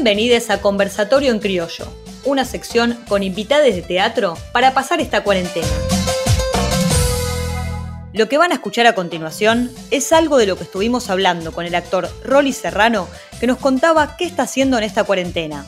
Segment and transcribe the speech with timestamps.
[0.00, 1.92] Bienvenidos a Conversatorio en Criollo,
[2.24, 5.66] una sección con invitados de teatro para pasar esta cuarentena.
[8.12, 11.66] Lo que van a escuchar a continuación es algo de lo que estuvimos hablando con
[11.66, 13.08] el actor Rolly Serrano,
[13.40, 15.66] que nos contaba qué está haciendo en esta cuarentena.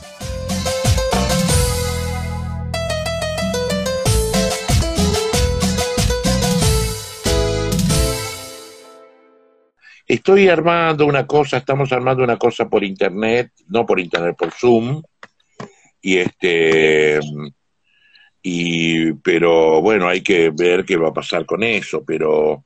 [10.11, 15.01] Estoy armando una cosa, estamos armando una cosa por internet, no por internet, por Zoom.
[16.01, 17.17] Y este
[18.43, 22.65] y pero bueno, hay que ver qué va a pasar con eso, pero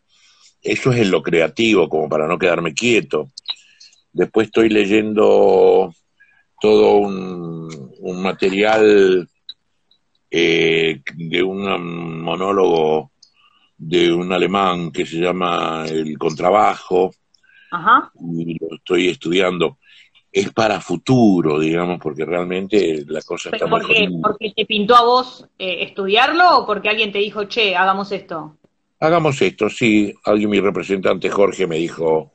[0.59, 3.30] eso es en lo creativo, como para no quedarme quieto.
[4.12, 5.94] Después estoy leyendo
[6.59, 9.30] todo un, material
[10.31, 13.12] eh, de un monólogo
[13.77, 17.12] de un alemán que se llama El Contrabajo,
[18.38, 19.78] y lo estoy estudiando.
[20.32, 24.09] Es para futuro, digamos, porque realmente la cosa está por qué?
[24.22, 28.58] ¿Porque te pintó a vos eh, estudiarlo o porque alguien te dijo, che, hagamos esto?
[29.00, 30.14] Hagamos esto, sí.
[30.26, 32.34] Alguien, mi representante Jorge, me dijo,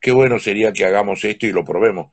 [0.00, 2.10] qué bueno sería que hagamos esto y lo probemos.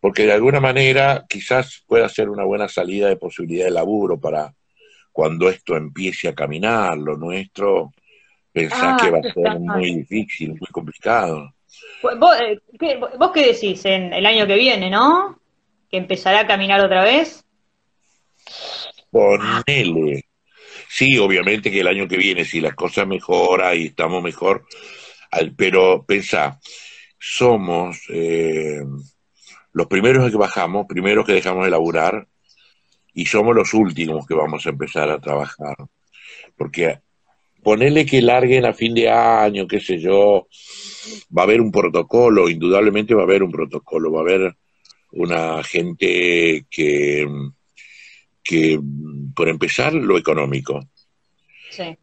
[0.00, 4.52] Porque de alguna manera quizás pueda ser una buena salida de posibilidad de laburo para
[5.12, 7.92] cuando esto empiece a caminar, lo nuestro,
[8.52, 11.53] pensar ah, que va a ser muy difícil, muy complicado.
[12.02, 15.40] ¿Vos, eh, qué, ¿Vos qué decís en el año que viene, no?
[15.90, 17.44] ¿Que empezará a caminar otra vez?
[19.10, 20.24] Ponele.
[20.88, 24.66] Sí, obviamente que el año que viene, si las cosas mejoran y estamos mejor,
[25.56, 26.60] pero pensá,
[27.18, 28.82] somos eh,
[29.72, 32.26] los primeros que bajamos, primeros que dejamos de laburar,
[33.14, 35.76] y somos los últimos que vamos a empezar a trabajar.
[36.56, 37.00] Porque
[37.62, 40.48] ponele que larguen a fin de año, qué sé yo,
[41.36, 44.56] va a haber un protocolo, indudablemente va a haber un protocolo, va a haber
[45.12, 47.26] una gente que,
[48.42, 48.80] que
[49.34, 50.80] por empezar, lo económico.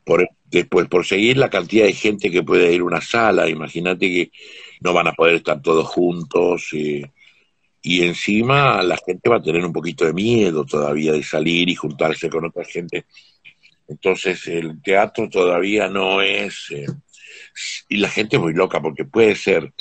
[0.04, 4.08] Por, después, por seguir la cantidad de gente que puede ir a una sala, imagínate
[4.08, 4.32] que
[4.82, 6.70] no van a poder estar todos juntos.
[6.74, 11.76] y encima la gente va a tener un poquito de miedo todavía de salir y
[11.76, 13.06] juntarse con otra gente
[13.92, 16.68] entonces el teatro todavía no es...
[16.72, 16.86] Eh,
[17.90, 19.74] y la gente es muy loca porque puede ser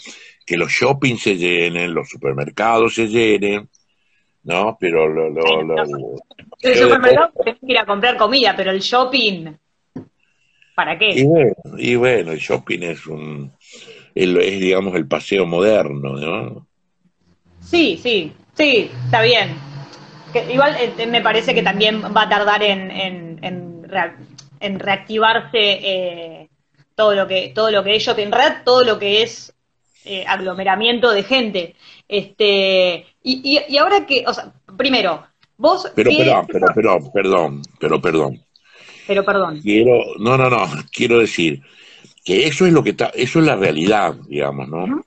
[0.47, 3.69] que los shoppings se llenen, los supermercados se llenen,
[4.45, 4.77] ¿no?
[4.81, 5.31] Pero lo...
[5.31, 6.17] lo,
[6.63, 9.53] el supermercado que ir a comprar comida, pero el shopping...
[10.75, 11.27] ¿Para qué?
[11.79, 13.53] Y bueno, el shopping es un...
[14.15, 16.67] es, digamos, el paseo moderno, ¿no?
[17.61, 19.55] Sí, sí, sí, está bien.
[20.51, 23.81] igual eh, me parece que también va a tardar en
[24.61, 26.50] en reactivarse eh,
[27.01, 29.55] todo lo que todo lo que es shopping red, todo lo que es
[30.05, 31.75] eh, aglomeramiento de gente.
[32.07, 38.01] Este y, y, ahora que, o sea, primero, vos pero perdón, pero perdón, perdón, pero
[38.03, 38.45] perdón.
[39.07, 39.61] Pero perdón.
[39.63, 41.63] Quiero, no, no, no, quiero decir
[42.23, 45.03] que eso es lo que está, eso es la realidad, digamos, ¿no?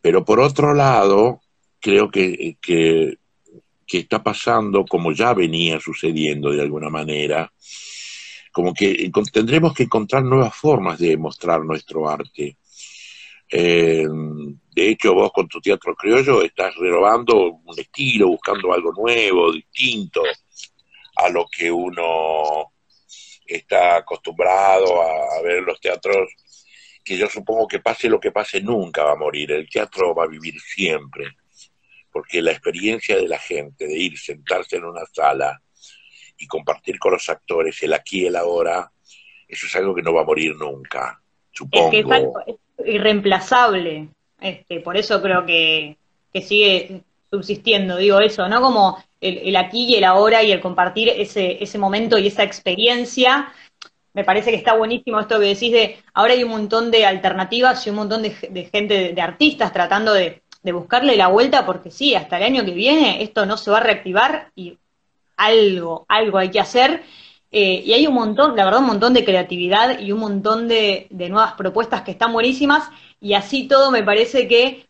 [0.00, 1.40] Pero por otro lado,
[1.80, 3.18] creo que, que,
[3.84, 7.52] que está pasando como ya venía sucediendo de alguna manera,
[8.54, 12.56] como que tendremos que encontrar nuevas formas de mostrar nuestro arte.
[13.50, 19.50] Eh, de hecho, vos con tu teatro criollo estás renovando un estilo, buscando algo nuevo,
[19.50, 20.22] distinto
[21.16, 22.72] a lo que uno
[23.44, 26.32] está acostumbrado a, ver en los teatros,
[27.04, 30.24] que yo supongo que pase lo que pase nunca va a morir, el teatro va
[30.24, 31.26] a vivir siempre,
[32.12, 35.60] porque la experiencia de la gente de ir, sentarse en una sala,
[36.38, 38.90] y compartir con los actores el aquí y el ahora,
[39.48, 41.20] eso es algo que no va a morir nunca,
[41.52, 41.90] supongo.
[41.92, 42.14] Es que
[42.46, 42.56] es,
[42.86, 44.08] irreemplazable,
[44.40, 45.96] este, por eso creo que,
[46.42, 48.60] sigue subsistiendo, digo eso, ¿no?
[48.60, 53.52] Como el, aquí y el ahora y el compartir ese, ese momento y esa experiencia.
[54.12, 57.86] Me parece que está buenísimo esto que decís de, ahora hay un montón de alternativas
[57.86, 58.30] y un montón de,
[58.72, 62.72] gente, de, artistas tratando de, de buscarle la vuelta, porque sí, hasta el año que
[62.72, 64.78] viene esto no se va a reactivar y
[65.36, 67.02] algo, algo hay que hacer.
[67.50, 71.06] Eh, y hay un montón, la verdad, un montón de creatividad y un montón de,
[71.10, 72.88] nuevas propuestas que están buenísimas.
[73.20, 74.86] Y así todo me parece que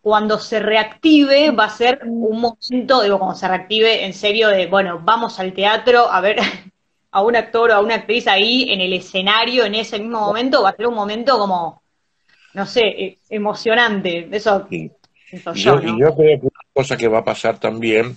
[0.00, 4.66] cuando se reactive va a ser un momento, digo, cuando se reactive en serio de,
[4.68, 6.36] bueno, vamos al teatro a ver
[7.10, 10.62] a un actor o a una actriz ahí en el escenario en ese mismo momento,
[10.62, 11.82] va a ser un momento como,
[12.54, 14.28] no sé, e, emocionante.
[14.30, 14.68] Eso,
[15.54, 18.16] yo, Y yo creo que una cosa que va a pasar también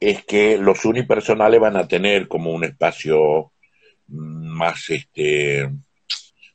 [0.00, 3.52] es que los unipersonales van a tener como un espacio
[4.08, 5.70] más este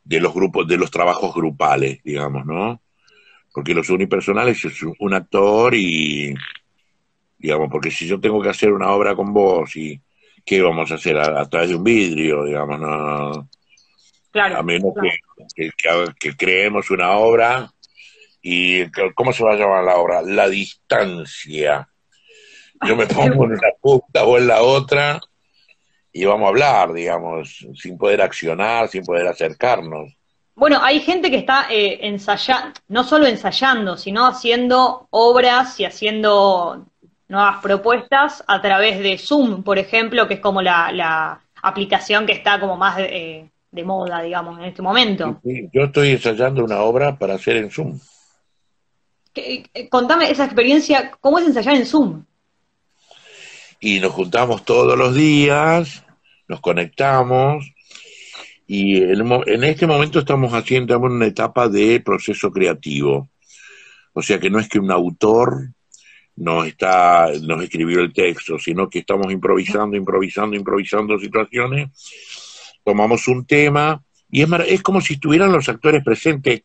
[0.03, 2.81] de los grupos, de los trabajos grupales, digamos, ¿no?
[3.53, 6.33] Porque los unipersonales es un actor y,
[7.38, 10.00] digamos, porque si yo tengo que hacer una obra con vos y
[10.45, 11.18] ¿qué vamos a hacer?
[11.18, 13.50] A, través de un vidrio, digamos, no.
[14.31, 14.94] Claro, a menos
[15.56, 15.69] Que,
[16.19, 17.71] que, creemos una obra
[18.42, 18.85] y
[19.15, 20.21] ¿cómo se va a llamar la obra?
[20.21, 21.88] La distancia.
[22.87, 25.19] Yo me pongo en una punta o en la otra
[26.11, 30.13] y vamos a hablar, digamos, sin poder accionar, sin poder acercarnos.
[30.55, 36.85] Bueno, hay gente que está eh, ensayando, no solo ensayando, sino haciendo obras y haciendo
[37.29, 42.57] nuevas propuestas a través de Zoom, por ejemplo, que es como la, aplicación que está
[42.59, 45.41] como más de, de, moda, digamos, en este momento.
[45.43, 47.99] yo estoy ensayando una obra para hacer en Zoom.
[49.35, 52.23] Eh, contame esa experiencia, ¿cómo es ensayar en Zoom?
[53.79, 56.03] Y nos juntamos todos los días,
[56.47, 57.71] nos conectamos
[58.67, 63.29] y en este momento estamos haciendo una etapa de proceso creativo.
[64.13, 65.69] O sea que no es que un autor
[66.35, 71.89] nos está nos escribió el texto, sino que estamos improvisando, improvisando, improvisando situaciones.
[72.83, 76.61] Tomamos un tema y es, es como si estuvieran los actores presentes,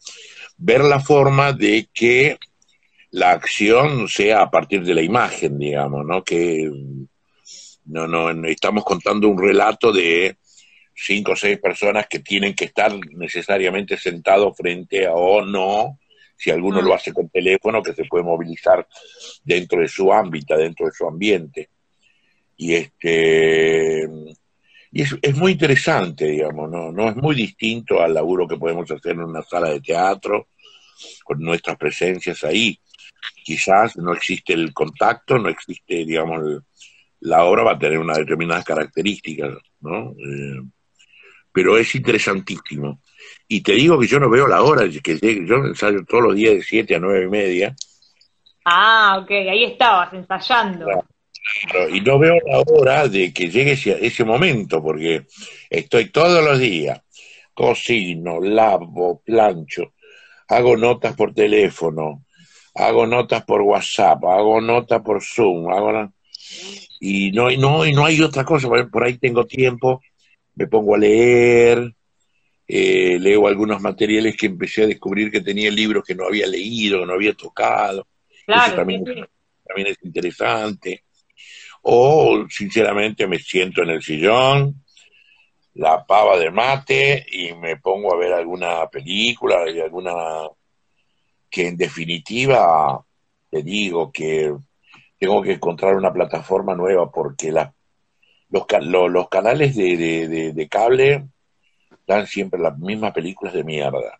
[0.59, 2.39] ver la forma de que
[3.15, 6.25] la acción sea a partir de la imagen, digamos, ¿no?
[6.25, 6.69] Que
[7.85, 10.37] no, no, estamos contando un relato de
[10.93, 16.01] cinco o seis personas que tienen que estar necesariamente sentados frente a o no,
[16.37, 18.85] si alguno lo hace con teléfono, que se puede movilizar
[19.45, 21.69] dentro de su ámbito, dentro de su ambiente.
[22.57, 24.09] Y este
[24.91, 26.91] y es, es muy interesante, digamos, ¿no?
[26.91, 30.49] no es muy distinto al laburo que podemos hacer en una sala de teatro,
[31.23, 32.81] con nuestras presencias ahí
[33.45, 36.63] quizás no existe el contacto, no existe, digamos,
[37.21, 40.11] la obra va a tener unas determinadas características, ¿no?
[40.13, 40.63] Eh,
[41.53, 43.01] pero es interesantísimo.
[43.49, 46.55] Y te digo que yo no veo la hora, que yo ensayo todos los días
[46.55, 47.77] de 7 a 9 y media.
[48.65, 50.87] Ah, ok, ahí estabas ensayando.
[51.93, 55.27] y no veo la hora de que llegue ese, ese momento, porque
[55.71, 57.01] estoy todos los días,
[57.55, 59.95] cocino, lavo, plancho,
[60.49, 62.24] hago notas por teléfono,
[62.75, 66.13] hago notas por WhatsApp, hago notas por Zoom, hago
[67.01, 70.01] y no, no, y no hay otra cosa, por ahí tengo tiempo,
[70.55, 71.95] me pongo a leer,
[72.67, 77.01] eh, leo algunos materiales que empecé a descubrir que tenía libros que no había leído,
[77.01, 78.07] que no había tocado.
[78.47, 81.05] Eso también, también es interesante.
[81.83, 84.83] O, sinceramente, me siento en el sillón,
[85.75, 90.49] la pava de mate y me pongo a ver alguna película, alguna
[91.55, 93.01] que en definitiva
[93.49, 94.53] te digo que
[95.17, 97.73] tengo que encontrar una plataforma nueva porque la,
[98.51, 98.67] los,
[99.13, 101.29] los canales de, de, cable
[102.09, 104.19] dan siempre las mismas películas de mierda.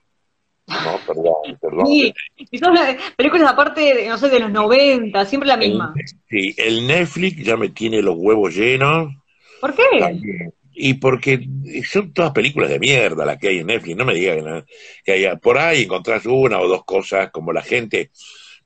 [0.69, 1.87] No, perdón, perdón.
[1.89, 2.73] Sí, y son
[3.17, 5.93] películas aparte, no sé, de los 90, siempre la misma.
[6.31, 9.13] sí, el Netflix ya me tiene los huevos llenos.
[9.61, 10.53] ¿Por qué?
[10.75, 11.47] Y porque
[11.89, 13.97] son todas películas de mierda las que hay en Netflix.
[13.97, 14.65] No me digan
[15.05, 18.11] que, haya por ahí encontrás una o dos cosas como la gente.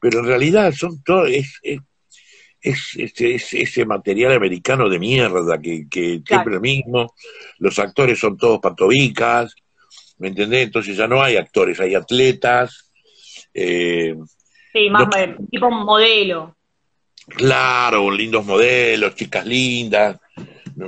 [0.00, 1.80] Pero en realidad son todo, es, es,
[2.62, 7.14] es, ese material americano de mierda que, que siempre lo mismo.
[7.58, 9.54] Los actores son todos patobicas.
[10.18, 10.64] ¿Me entendés?
[10.64, 12.90] Entonces ya no hay actores, hay atletas.
[13.52, 14.16] Eh,
[14.72, 15.08] sí, más
[15.50, 16.56] tipo modelo.
[17.26, 20.18] Claro, lindos modelos, chicas lindas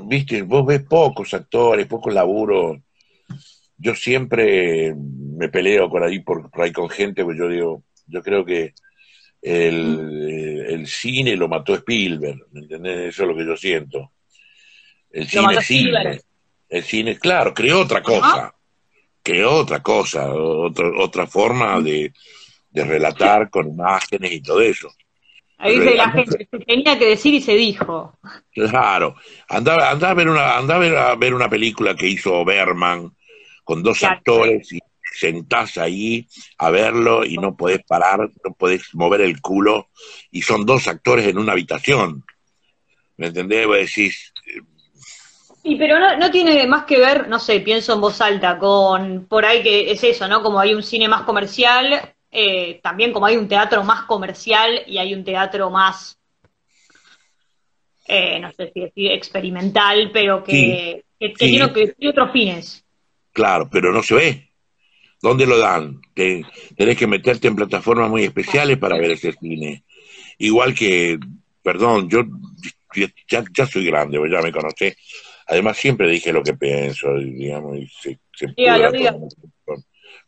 [0.04, 2.82] viste, vos ves pocos actores, pocos laburo.
[3.76, 8.44] Yo siempre me peleo por ahí, por, ahí con gente, pues yo digo, yo creo
[8.44, 8.74] que
[9.40, 13.14] el, el, cine lo mató Spielberg, ¿me entendés?
[13.14, 14.12] Eso es lo que yo siento.
[15.10, 16.20] El cine, cine.
[16.68, 18.54] El cine, claro, creó otra cosa.
[19.22, 22.12] Creó otra cosa, otra, otra forma de,
[22.70, 24.90] de relatar con imágenes y todo eso.
[25.60, 28.18] Ahí dice la gente, se tenía que decir y se dijo.
[28.52, 29.16] Claro.
[29.46, 33.14] Anda, anda a ver una, anda a ver, a ver una película que hizo Berman
[33.62, 34.78] con dos actores y
[35.12, 36.26] sentás ahí
[36.56, 39.90] a verlo y no podés parar, no podés mover el culo
[40.30, 42.24] y son dos actores en una habitación.
[43.18, 43.66] ¿Me entendés?
[43.66, 44.32] Vos decís...
[45.62, 49.26] Sí, pero no, no tiene más que ver, no sé, pienso en voz alta, con
[49.26, 50.42] por ahí que es eso, ¿no?
[50.42, 54.98] Como hay un cine más comercial, eh, también como hay un teatro más comercial y
[54.98, 56.18] hay un teatro más,
[58.06, 61.04] eh, no sé si decir experimental, pero que,
[61.36, 61.64] tiene,
[62.08, 62.84] otros fines.
[63.32, 64.50] Claro, pero no se ve.
[65.22, 66.00] ¿Dónde lo dan?
[66.14, 69.84] tenés que meterte en plataformas muy especiales para ver ese cine.
[70.38, 71.18] Igual que,
[71.62, 72.24] perdón, yo
[73.28, 74.96] ya, ya soy grande, ya me conocé.
[75.46, 78.18] Además, siempre dije lo que pienso, digamos, y se,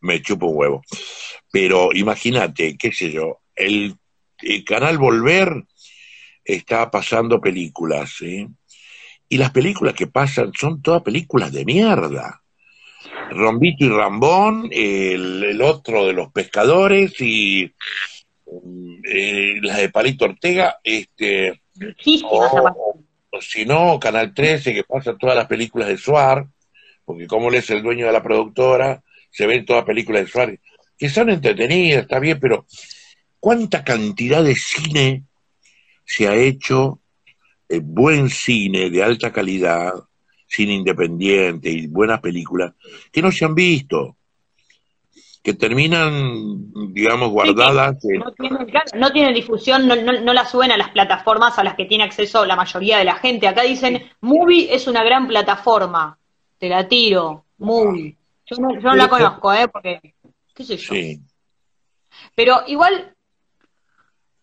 [0.02, 0.82] me chupo un huevo.
[1.50, 3.96] Pero imagínate, qué sé yo, el,
[4.66, 5.64] canal Volver
[6.44, 8.46] está pasando películas, ¿sí?
[9.28, 12.42] Y las películas que pasan son todas películas de mierda.
[13.30, 17.72] Rombito y Rambón, el, otro de los pescadores y
[19.08, 21.62] eh, las de Palito Ortega, este,
[22.24, 26.46] o, si no, Canal 13 que pasa todas las películas de Suar,
[27.04, 30.58] porque como él es el dueño de la productora, se ven todas películas de Suar,
[30.96, 32.66] que son entretenidas, está bien, pero
[33.40, 35.24] ¿cuánta cantidad de cine
[36.04, 37.00] se ha hecho,
[37.68, 39.94] eh, buen cine de alta calidad,
[40.46, 42.74] cine independiente y buenas películas,
[43.10, 44.16] que no se han visto?
[45.42, 47.98] que terminan, digamos, guardadas.
[48.94, 52.46] no, tienen, difusión, no, no, la suben a las plataformas a las que tiene acceso
[52.46, 53.48] la mayoría de la gente.
[53.48, 56.16] Acá dicen, Movie es una gran plataforma.
[56.58, 58.16] Te la tiro, Movie.
[58.56, 59.68] Yo no, yo no la conozco, ¿eh?
[59.68, 60.14] Porque,
[60.54, 60.94] qué sé yo.
[60.94, 61.20] Sí.
[62.34, 63.14] Pero igual,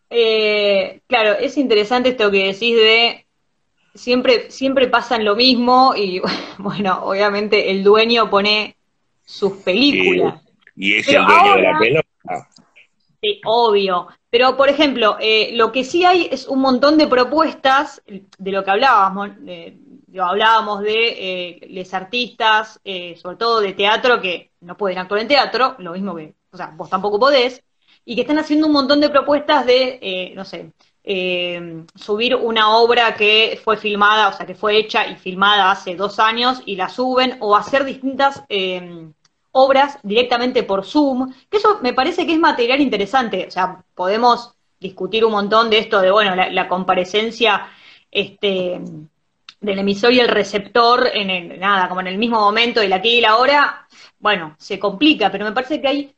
[0.09, 3.25] eh, claro, es interesante esto que decís de
[3.93, 6.21] siempre, siempre pasan lo mismo y
[6.57, 8.75] bueno, obviamente el dueño pone
[9.25, 10.41] sus películas.
[10.75, 12.49] Y es el dueño de la pelota.
[13.21, 14.07] Sí, obvio.
[14.29, 18.63] Pero, por ejemplo, eh, lo que sí hay es un montón de propuestas de lo
[18.63, 19.31] que hablábamos.
[20.17, 25.27] Hablábamos de eh, los artistas, eh, sobre todo de teatro, que no pueden actuar en
[25.27, 27.63] teatro, lo mismo que, o sea, vos tampoco podés,
[28.05, 30.71] y que están haciendo un montón de propuestas de, no sé,
[31.95, 36.19] subir una obra que fue filmada, o sea, que fue hecha y filmada hace dos
[36.19, 38.43] años y la suben, o hacer distintas
[39.51, 44.53] obras directamente por Zoom, que eso me parece que es material interesante, o sea, podemos
[44.79, 47.67] discutir un montón de esto de, bueno, la, comparecencia
[48.11, 48.81] este,
[49.59, 53.17] del emisor y el receptor en el, nada, como en el mismo momento, la aquí
[53.17, 53.87] y la ahora,
[54.19, 56.15] bueno, se complica, pero me parece que hay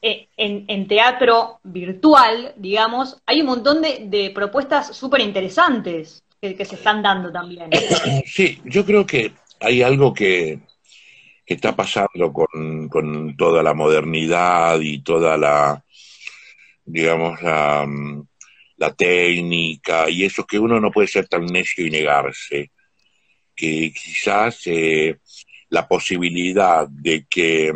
[0.00, 6.76] eh, en, teatro virtual, digamos, hay un montón de, propuestas súper interesantes que, que se
[6.76, 7.70] están dando también.
[8.26, 10.60] Sí, yo creo que hay algo que,
[11.44, 15.82] que está pasando con, con toda la modernidad y toda la,
[16.84, 17.86] digamos, la,
[18.76, 22.70] la técnica y eso que uno no puede ser tan necio y negarse,
[23.54, 25.18] que quizás eh,
[25.68, 27.72] la posibilidad de que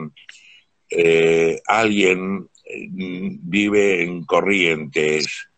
[0.90, 5.48] eh, alguien mm, vive en Corrientes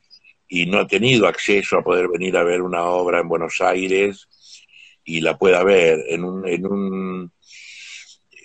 [0.48, 4.28] y no ha tenido acceso a poder venir a ver una obra en Buenos Aires
[5.04, 7.32] y la pueda ver en un, en un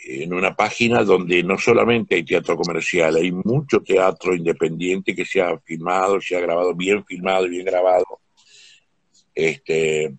[0.07, 5.41] en una página donde no solamente hay teatro comercial, hay mucho teatro independiente que se
[5.41, 8.21] ha filmado, se ha grabado, bien filmado y bien grabado,
[9.33, 10.13] este,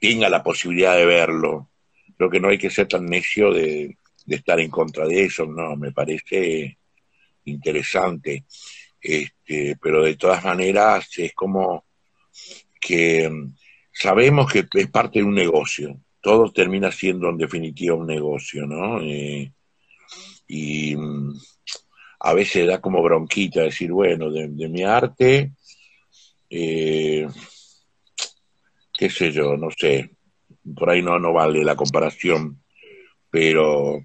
[0.00, 1.68] tenga la posibilidad de verlo.
[2.16, 5.76] Creo que no hay que ser tan necio de, estar en contra de eso, no,
[5.76, 6.78] me parece
[7.44, 8.44] interesante.
[9.00, 11.84] Este, pero de todas maneras es como
[12.80, 13.30] que
[13.92, 19.00] sabemos que es parte de un negocio todo termina siendo en definitiva un negocio, ¿no?
[19.00, 19.52] Eh,
[20.48, 21.34] y mm,
[22.20, 25.52] a veces da como bronquita decir, bueno, de, mi arte,
[26.50, 27.28] eh,
[28.92, 30.10] qué sé yo, no sé,
[30.74, 32.62] por ahí no, no vale la comparación,
[33.30, 33.98] pero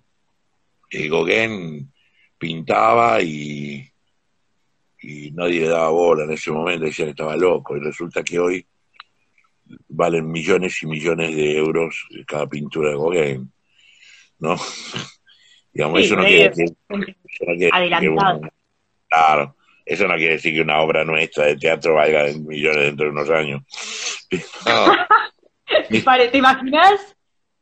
[0.92, 1.92] eh, Gauguin
[2.38, 3.90] pintaba y,
[5.02, 8.38] y nadie le daba bola en ese momento, decían que estaba loco, y resulta que
[8.38, 8.66] hoy
[9.88, 13.52] valen millones y millones de euros cada pintura de Gauguin,
[14.40, 14.56] ¿no?
[15.74, 16.70] Digamos, eso, no quiere decir,
[19.10, 19.56] claro,
[19.86, 23.30] eso no quiere decir que una obra nuestra de teatro valga millones dentro de unos
[23.32, 23.64] años.
[25.90, 27.16] ¿Te imaginas?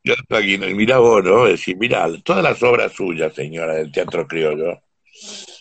[0.03, 1.46] Yo aquí, mira vos, ¿no?
[1.46, 4.81] Es decir, mira, todas las obras suyas, señora, del teatro criollo,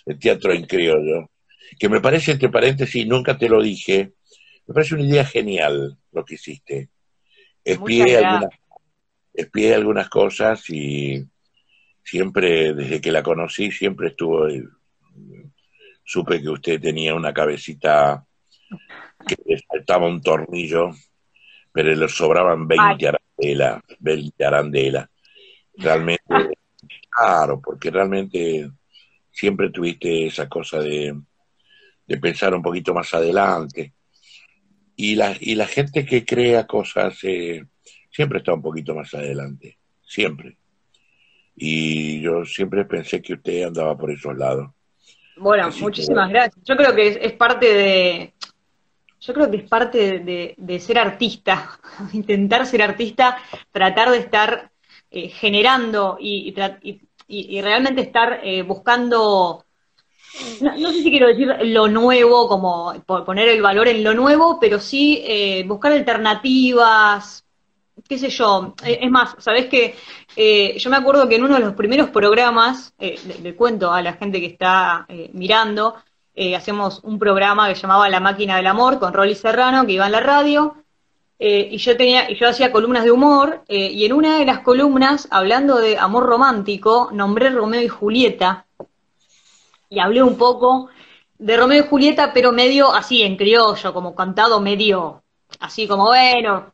[0.06, 1.30] el teatro en criollo,
[1.78, 4.12] que me parece, entre paréntesis, nunca te lo dije,
[4.70, 6.90] me parece una idea genial lo que hiciste.
[7.64, 8.50] Espié algunas,
[9.74, 11.26] algunas cosas y
[12.04, 14.46] siempre, desde que la conocí, siempre estuvo,
[16.04, 18.24] supe que usted tenía una cabecita
[19.26, 20.92] que le faltaba un tornillo,
[21.72, 25.08] pero le sobraban 20 arandelas, 20 arandelas.
[25.78, 26.22] Realmente,
[27.08, 28.70] claro, porque realmente
[29.32, 31.20] siempre tuviste esa cosa de,
[32.06, 33.94] de pensar un poquito más adelante
[35.00, 37.64] y la, y la gente que crea cosas eh,
[38.10, 40.58] siempre está un poquito más adelante, siempre.
[41.56, 44.70] Y yo siempre pensé que usted andaba por esos lados.
[45.38, 46.62] Bueno, muchísimas gracias.
[46.66, 48.34] Yo creo que es, parte de,
[49.20, 50.18] yo creo que es parte
[50.58, 51.80] de, ser artista,
[52.12, 53.38] intentar ser artista,
[53.72, 54.70] tratar de estar
[55.10, 56.54] eh, generando y,
[57.26, 59.64] y, realmente estar eh, buscando
[60.60, 64.78] no, sé si quiero decir lo nuevo, como poner el valor en lo nuevo, pero
[64.78, 67.44] sí eh, buscar alternativas,
[68.08, 68.74] qué sé yo.
[68.84, 69.96] Eh, es más, sabés que
[70.36, 74.14] eh, yo me acuerdo que en uno de los primeros programas, le, cuento a la
[74.14, 75.96] gente que está mirando,
[76.56, 80.12] hacemos un programa que llamaba La Máquina del Amor con Rolly Serrano, que iba en
[80.12, 80.76] la radio,
[81.38, 85.28] y yo tenía, y yo hacía columnas de humor, y en una de las columnas,
[85.30, 88.64] hablando de amor romántico, nombré Romeo y Julieta,
[89.90, 90.88] y hablé un poco
[91.36, 95.24] de Romeo y Julieta, pero medio así, en criollo, como cantado medio,
[95.58, 96.72] así como, bueno,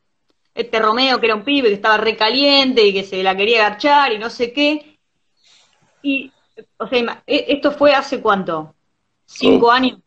[0.55, 4.13] este Romeo que era un pibe que estaba recaliente y que se la quería garchar
[4.13, 4.99] y no sé qué.
[6.03, 6.31] Y,
[6.77, 8.75] o sea, e, ¿esto fue hace cuánto?
[9.25, 9.71] ¿Cinco oh.
[9.71, 9.99] años?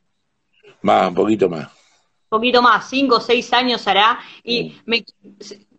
[0.82, 1.66] Más, un poquito más.
[1.66, 4.20] Un poquito más, cinco o seis años hará.
[4.44, 5.04] Y me,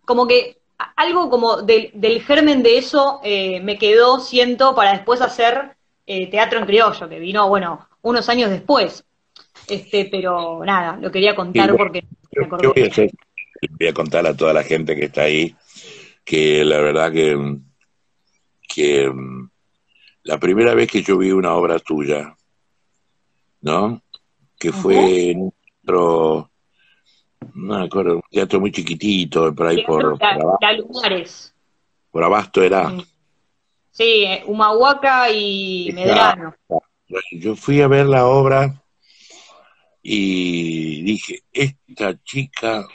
[0.05, 0.59] como que
[0.97, 5.77] algo como del, del germen de eso eh, me quedó, siento, para después hacer
[6.13, 9.05] eh, teatro en criollo, que vino, bueno, unos años después.
[9.69, 13.13] Este, pero nada, lo quería contar porque me acordé.
[13.79, 15.55] voy, a contar a toda la gente que está ahí
[16.25, 17.39] que la verdad que,
[18.69, 19.13] que
[20.25, 22.35] la primera vez que yo vi una obra tuya,
[23.61, 24.03] ¿no?
[24.59, 25.53] Que fue en
[25.85, 26.51] otro,
[27.55, 31.53] no me acuerdo, un teatro muy chiquitito, por ahí por, por, abasto.
[32.11, 32.91] Por Abasto era.
[32.91, 33.07] Sí,
[34.47, 36.55] Humahuaca y Medrano.
[37.33, 38.83] Yo fui a ver la obra
[40.03, 42.87] y dije, esta chica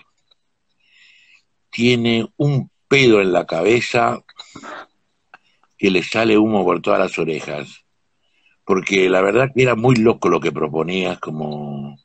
[1.69, 4.23] tiene un pedo en la cabeza
[5.77, 7.83] que le sale humo por todas las orejas.
[8.63, 11.97] Porque la verdad que era muy loco lo que proponías como,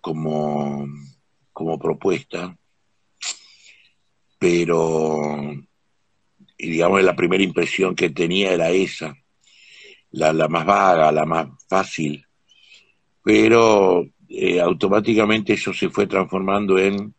[0.00, 0.86] como,
[1.52, 2.56] como propuesta.
[4.38, 5.65] Pero
[6.58, 9.14] y digamos la primera impresión que tenía era esa,
[10.10, 12.24] la, la más vaga, la más fácil,
[13.22, 17.14] pero eh, automáticamente eso se fue transformando en,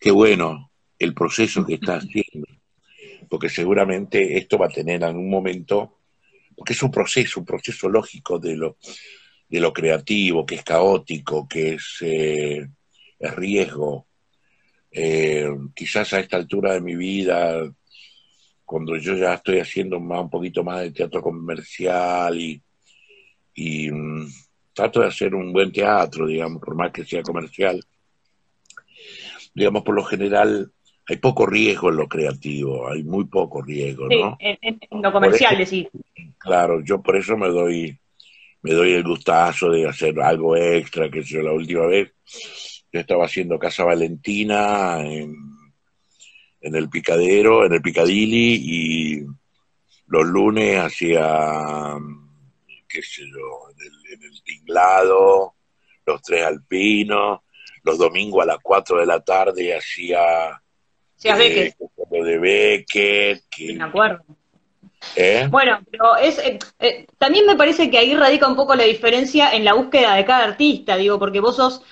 [0.00, 2.46] qué bueno, el proceso que está haciendo,
[3.28, 5.98] porque seguramente esto va a tener en algún momento,
[6.56, 8.76] porque es un proceso, un proceso lógico de lo,
[9.48, 12.66] de lo creativo, que es caótico, que es, eh,
[13.18, 14.06] es riesgo.
[14.90, 17.60] Eh, quizás a esta altura de mi vida
[18.64, 22.60] cuando yo ya estoy haciendo más, un poquito más de teatro comercial y,
[23.54, 24.26] y mm,
[24.72, 27.80] trato de hacer un buen teatro, digamos, por más que sea comercial.
[29.54, 30.70] Digamos, por lo general
[31.06, 34.36] hay poco riesgo en lo creativo, hay muy poco riesgo, ¿no?
[34.40, 35.88] En, en, lo comercial, sí.
[36.38, 37.98] Claro, yo por eso me doy
[38.62, 42.14] me doy el gustazo de hacer algo extra, que yo la última vez
[42.90, 45.36] yo estaba haciendo Casa Valentina en
[46.64, 49.26] en el picadero, en el picadilly y
[50.06, 51.94] los lunes hacía,
[52.88, 53.68] qué sé yo,
[54.10, 55.54] en el, tinglado,
[56.06, 57.40] los tres alpinos,
[57.82, 60.58] los domingos a las cuatro de la tarde hacía
[61.22, 61.74] eh,
[62.10, 63.42] lo de Beckett.
[63.50, 64.24] Que, me acuerdo.
[65.16, 65.46] ¿Eh?
[65.50, 69.52] Bueno, pero es, eh, eh, también me parece que ahí radica un poco la diferencia
[69.52, 71.82] en la búsqueda de cada artista, digo, porque vos sos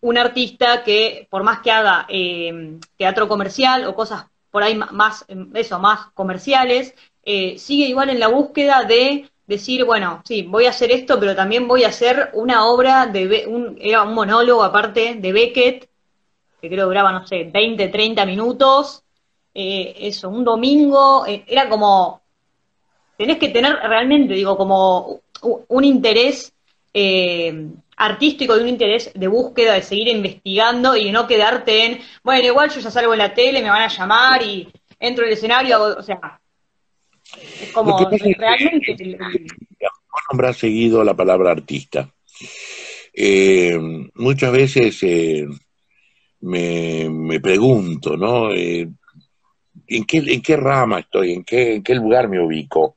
[0.00, 5.26] un artista que, por más que haga eh, teatro comercial o cosas por ahí más,
[5.54, 10.70] eso, más comerciales, eh, sigue igual en la búsqueda de decir, bueno, sí, voy a
[10.70, 15.16] hacer esto, pero también voy a hacer una obra de, un, era un monólogo aparte
[15.16, 15.88] de Beckett,
[16.60, 19.02] que creo duraba, no sé, 20, 30 minutos,
[19.54, 22.22] eh, eso, un domingo, era como,
[23.16, 26.52] tenés que tener realmente, digo, como un interés
[27.98, 32.70] artístico, de un interés de búsqueda, de seguir investigando y no quedarte en, bueno, igual
[32.70, 35.82] yo ya salgo en la tele, me van a llamar y entro en el escenario,
[35.98, 36.40] o sea,
[37.60, 38.96] es como realmente...
[40.10, 42.08] Vos nombrás seguido la palabra artista.
[43.12, 43.78] Eh,
[44.14, 45.46] muchas veces eh,
[46.40, 48.52] me, me, pregunto, ¿no?
[48.52, 48.88] Eh,
[49.86, 51.32] ¿en, qué, ¿En qué rama estoy?
[51.32, 52.96] ¿En qué, ¿En qué lugar me ubico?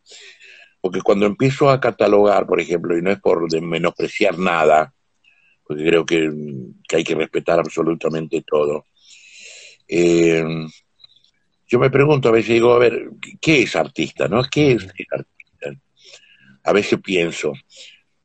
[0.82, 4.94] Porque cuando empiezo a catalogar, por ejemplo, y no es por menospreciar nada,
[5.64, 6.30] porque creo que,
[6.94, 8.86] hay que respetar absolutamente todo,
[9.88, 10.44] eh,
[11.68, 14.28] yo me pregunto a veces, digo, a ver, ¿qué es artista?
[14.28, 14.44] ¿No?
[14.44, 15.26] ¿Qué es artista?
[16.64, 17.54] A veces pienso,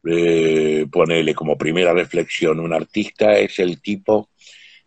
[0.04, 4.30] eh, ponele como primera reflexión, un artista es el tipo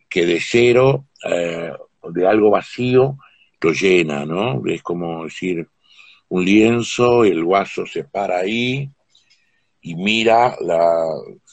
[0.10, 1.72] que de cero, eh,
[2.12, 3.18] de algo vacío,
[3.62, 4.62] lo llena, ¿no?
[4.66, 5.68] Es como decir,
[6.30, 8.90] un lienzo, y el guaso se para ahí
[9.82, 11.06] y mira la...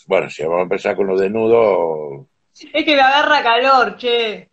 [0.06, 2.26] Bueno, si vamos a empezar con los desnudos...
[2.72, 4.48] Es que me agarra calor, che.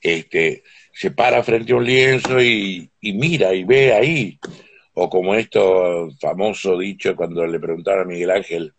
[0.00, 4.38] Este, se para frente a un lienzo y, mira y ve ahí
[4.94, 8.72] O como esto famoso dicho cuando le preguntaron a Miguel Ángel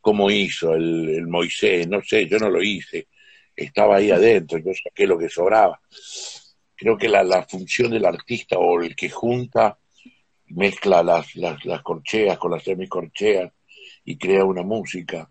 [0.00, 3.06] cómo hizo el, el Moisés, no sé, yo no lo hice,
[3.54, 5.80] estaba ahí adentro, yo saqué lo que sobraba.
[6.82, 9.78] Creo que la, la función del artista o el que junta,
[10.48, 13.52] mezcla las, las, las corcheas con las semicorcheas
[14.04, 15.28] y crea una música,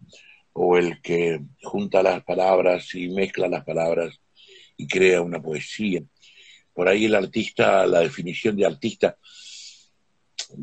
[0.54, 4.18] o el que junta las palabras y mezcla las palabras
[4.78, 6.02] y crea una poesía.
[6.74, 9.18] Por ahí el artista, la definición de artista,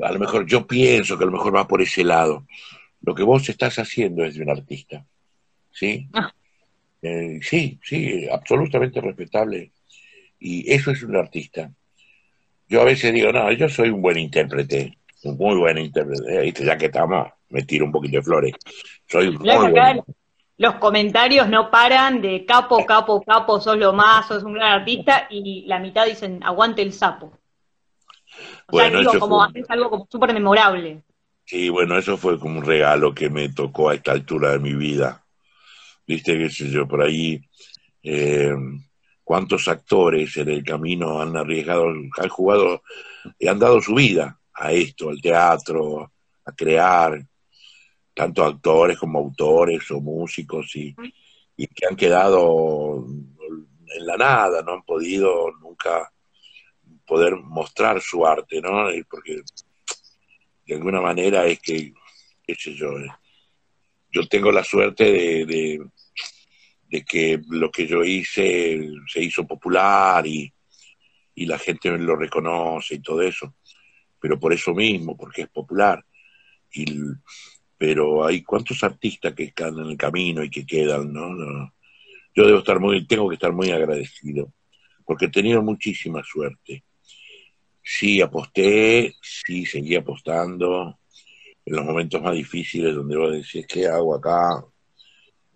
[0.00, 2.46] a lo mejor yo pienso que a lo mejor va por ese lado.
[3.02, 5.04] Lo que vos estás haciendo es de un artista.
[5.70, 6.08] ¿Sí?
[6.14, 6.32] Ah.
[7.02, 9.72] Eh, sí, sí, absolutamente respetable.
[10.40, 11.70] Y eso es un artista.
[12.68, 16.40] Yo a veces digo, no, yo soy un buen intérprete, un muy buen intérprete.
[16.42, 16.64] ¿viste?
[16.64, 18.54] Ya que estamos, me tiro un poquito de flores.
[19.06, 20.04] Soy un Ya muy que acá buen
[20.56, 25.26] los comentarios no paran de capo, capo, capo, sos lo más, sos un gran artista,
[25.30, 27.32] y la mitad dicen aguante el sapo.
[28.66, 31.02] O Bueno, sea, digo, eso como fue- haces algo como súper memorable.
[31.44, 34.74] Sí, bueno, eso fue como un regalo que me tocó a esta altura de mi
[34.74, 35.24] vida.
[36.06, 37.40] Viste, qué sé yo, por ahí,
[38.02, 38.54] eh,
[39.28, 42.82] cuántos actores en el camino han arriesgado, han jugado,
[43.38, 46.10] y han dado su vida a esto, al teatro,
[46.46, 47.22] a crear,
[48.14, 50.96] tanto actores como autores o músicos, y,
[51.58, 56.10] y que han quedado en la nada, no han podido nunca
[57.06, 58.90] poder mostrar su arte, ¿no?
[58.90, 59.42] Y Porque
[60.64, 61.92] de alguna manera es que,
[62.46, 63.10] qué sé yo, eh,
[64.10, 65.04] yo tengo la suerte
[65.44, 65.86] de,
[66.88, 70.52] de que lo que yo hice se hizo popular y,
[71.34, 73.54] y la gente lo reconoce y todo eso,
[74.20, 76.04] pero por eso mismo, porque es popular.
[76.72, 76.84] Y,
[77.76, 81.28] pero hay cuántos artistas que están en el camino y que quedan, ¿no?
[81.30, 81.72] No.
[82.34, 84.52] Yo debo estar muy, tengo que estar muy agradecido,
[85.04, 86.84] porque he tenido muchísima suerte.
[87.82, 90.98] Sí, aposté, sí, seguí apostando
[91.64, 94.64] en los momentos más difíciles donde vos decís, ¿qué hago acá?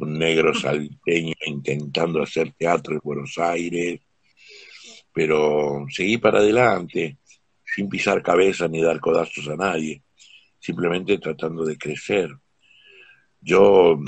[0.03, 4.01] Un negro salteño intentando hacer teatro en Buenos Aires,
[5.13, 7.19] pero seguí para adelante,
[7.65, 10.03] sin pisar cabeza ni dar codazos a nadie,
[10.59, 12.31] simplemente tratando de crecer.
[13.41, 14.01] Yo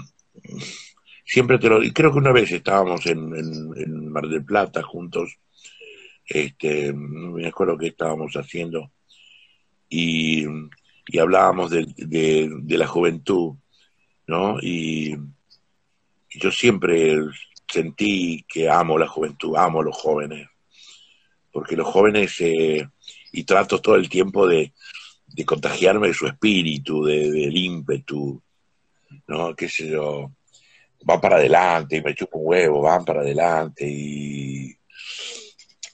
[1.25, 4.83] siempre te lo y creo que una vez estábamos en, en, en Mar del Plata
[4.83, 5.39] juntos,
[6.27, 8.91] este, no me acuerdo qué estábamos haciendo,
[9.89, 10.45] y,
[11.07, 13.55] y hablábamos de, de, de, la juventud,
[14.27, 14.59] ¿no?
[14.61, 15.19] Y, y
[16.35, 17.17] yo siempre
[17.69, 20.49] sentí que amo la juventud, amo a los jóvenes,
[21.53, 22.87] porque los jóvenes, eh,
[23.33, 24.73] y trato todo el tiempo de,
[25.27, 28.41] de contagiarme de su espíritu, de, del ímpetu,
[29.27, 29.55] ¿no?
[29.55, 30.33] Qué sé yo,
[31.05, 34.77] van para adelante y me chupo un huevo, van para adelante y,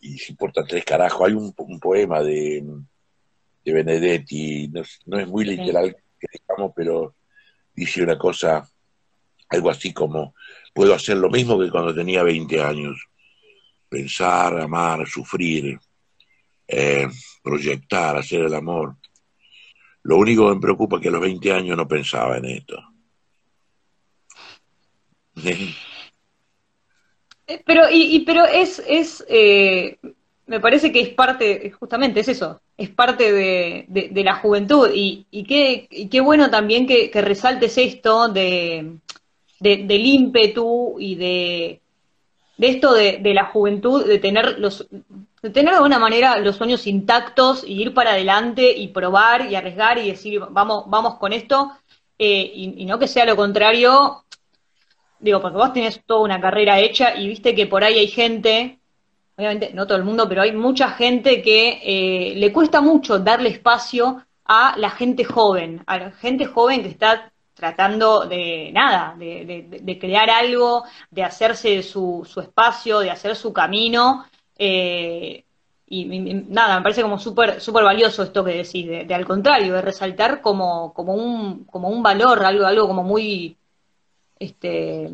[0.01, 1.29] y se importan tres carajos.
[1.29, 2.65] Hay un, un poema de,
[3.65, 7.15] de Benedetti, no, no, es muy literal, que digamos, pero
[7.75, 8.69] dice una cosa,
[9.51, 10.35] algo así como,
[10.73, 12.97] puedo hacer lo mismo que cuando tenía 20 años,
[13.89, 15.79] pensar, amar, sufrir,
[16.67, 17.09] eh,
[17.43, 18.97] proyectar, hacer el amor.
[20.05, 22.81] Lo único que me preocupa es que a los 20 años no pensaba en esto.
[27.67, 29.99] Pero, y, y, pero es, es eh,
[30.47, 34.91] me parece que es parte, justamente es eso, es parte de, de, de la juventud.
[34.93, 38.97] Y, y, qué, y, qué, bueno también que, que resaltes esto de,
[39.61, 41.81] del ímpetu y de,
[42.57, 44.87] de esto de, la juventud, de tener los
[45.43, 49.55] de tener de alguna manera los sueños intactos y ir para adelante y probar y
[49.55, 51.73] arriesgar y decir vamos, vamos con esto,
[52.19, 54.25] eh, y, y no que sea lo contrario,
[55.19, 58.79] digo, porque vos tenés toda una carrera hecha y viste que por ahí hay gente,
[59.37, 63.51] obviamente no todo el mundo, pero hay mucha gente que eh, le cuesta mucho darle
[63.51, 69.45] espacio a la gente joven, a la gente joven que está tratando de nada, de,
[69.45, 74.25] de, de crear algo, de hacerse su, su, espacio, de hacer su camino.
[74.57, 75.45] Eh,
[75.87, 76.05] y,
[76.49, 79.83] nada, me parece como súper super valioso esto que decís, de, de, al contrario, de
[79.83, 83.59] resaltar como, como, un, como un valor, algo, algo como muy
[84.39, 85.11] este,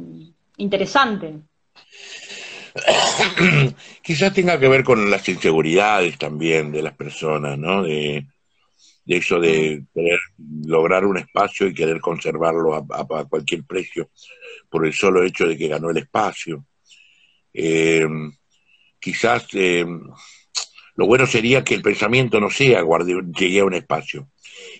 [0.59, 1.35] interesante.
[4.03, 7.83] Quizás tenga que ver con las inseguridades también de las personas, ¿no?
[7.83, 8.25] De,
[9.07, 10.19] de eso de querer
[10.64, 14.11] lograr un espacio y querer conservarlo a, a, a cualquier precio
[14.69, 16.66] por el solo hecho de que ganó el espacio.
[17.55, 18.07] Eh,
[18.99, 19.87] quizás eh,
[20.97, 24.29] lo bueno sería que el pensamiento no sea guardé, llegué a un espacio.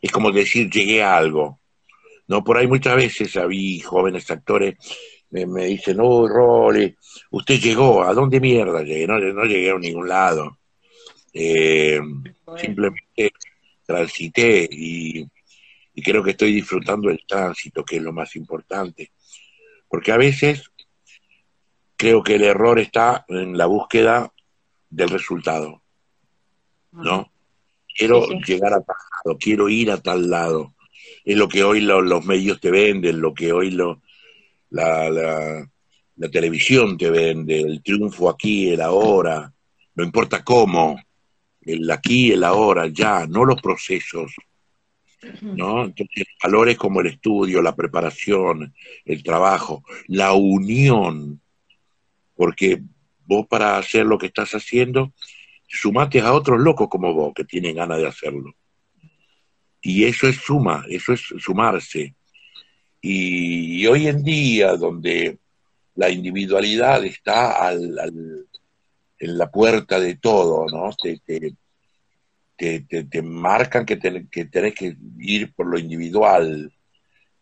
[0.03, 1.61] Es como decir llegué a algo.
[2.27, 4.75] No, por ahí muchas veces había jóvenes actores
[5.31, 6.97] me, me dicen, oh, Rolly,
[7.31, 9.07] usted llegó, ¿a dónde mierda llegué?
[9.07, 10.59] No, no llegué a ningún lado.
[11.33, 12.01] Eh,
[12.57, 13.33] simplemente
[13.87, 15.27] transité y,
[15.95, 19.13] y creo que estoy disfrutando el tránsito, que es lo más importante.
[19.89, 20.71] Porque a veces
[21.97, 24.33] creo que el error está en la búsqueda
[24.91, 25.83] del resultado,
[26.93, 27.31] ¿no?
[27.95, 30.75] Quiero llegar a tal lado, quiero ir a tal lado.
[31.25, 34.03] Es lo que hoy los medios te venden, lo que hoy lo,
[34.71, 35.71] la, la,
[36.17, 39.51] la, televisión te vende, el triunfo aquí, el ahora,
[39.95, 41.01] no importa cómo,
[41.67, 44.33] el aquí, el ahora, ya, no los procesos.
[45.43, 45.85] ¿no?
[45.85, 48.73] Entonces, valores como el estudio, la preparación,
[49.05, 51.41] el trabajo, la unión,
[52.35, 52.83] porque
[53.25, 55.13] vos para hacer lo que estás haciendo,
[55.67, 58.55] sumate a otros locos como vos que tienen ganas de hacerlo.
[59.81, 62.15] Y eso es suma, eso es sumarse.
[63.01, 65.39] Y, hoy en día, donde
[65.95, 68.47] la individualidad está al,
[69.19, 70.91] en la puerta de todo, ¿no?
[70.95, 71.21] Te,
[72.57, 73.99] te, te, marcan que,
[74.31, 76.73] que tenés que ir por lo individual.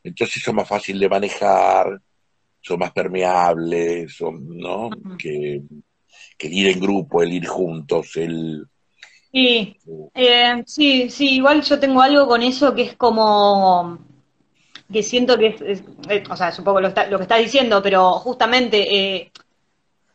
[0.03, 2.01] Entonces son más fácil de manejar,
[2.61, 4.91] son más permeables, son, ¿no?
[5.19, 5.63] que,
[6.37, 8.67] que, el ir en grupo, el ir juntos, el...
[9.33, 9.77] Sí,
[10.15, 13.99] eh, sí, sí, igual yo tengo algo con eso que es como
[14.93, 15.83] que siento que es,
[16.31, 19.33] o sea, supongo lo, lo que estás diciendo, pero justamente eh,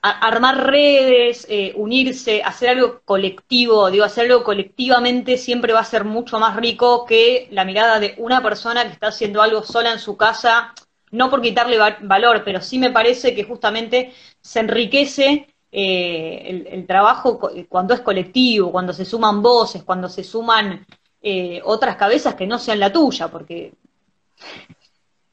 [0.01, 6.05] armar redes, eh, unirse, hacer algo colectivo, digo, hacer algo colectivamente siempre va a ser
[6.05, 9.99] mucho más rico que la mirada de una persona que está haciendo algo sola en
[9.99, 10.73] su casa,
[11.11, 17.39] no por quitarle valor, pero sí me parece que justamente se enriquece eh, el, trabajo
[17.67, 20.85] cuando es colectivo, cuando se suman voces, cuando se suman
[21.21, 23.73] eh, otras cabezas que no sean la tuya, porque,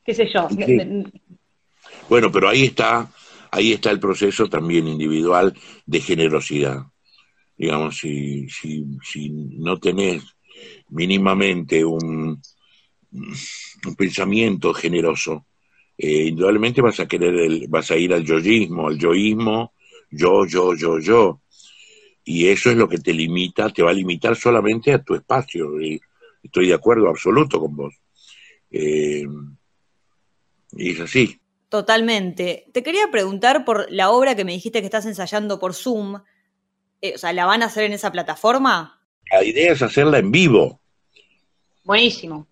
[0.02, 0.48] qué sé yo.
[2.08, 3.08] Bueno, pero ahí está
[3.56, 5.54] ahí está el proceso también individual
[5.86, 6.82] de generosidad.
[7.56, 10.22] Digamos, si, si, si no tenés
[10.90, 12.40] mínimamente un,
[13.96, 15.46] pensamiento generoso,
[15.96, 19.72] eh, indudablemente vas a querer, el, vas a ir al yoísmo, al yoísmo,
[20.10, 21.40] yo, yo, yo, yo.
[22.24, 25.80] Y eso es lo que te limita, te va a limitar solamente a tu espacio.
[25.80, 25.98] Y
[26.42, 27.94] estoy de acuerdo absoluto con vos.
[28.70, 29.26] Eh,
[30.72, 31.40] y es así.
[31.68, 32.66] Totalmente.
[32.72, 36.20] Te quería preguntar por la obra que me dijiste que estás ensayando por Zoom.
[37.00, 39.00] Eh, o sea, ¿la van a hacer en esa plataforma?
[39.30, 40.80] La idea es hacerla en vivo.
[41.84, 42.46] Buenísimo.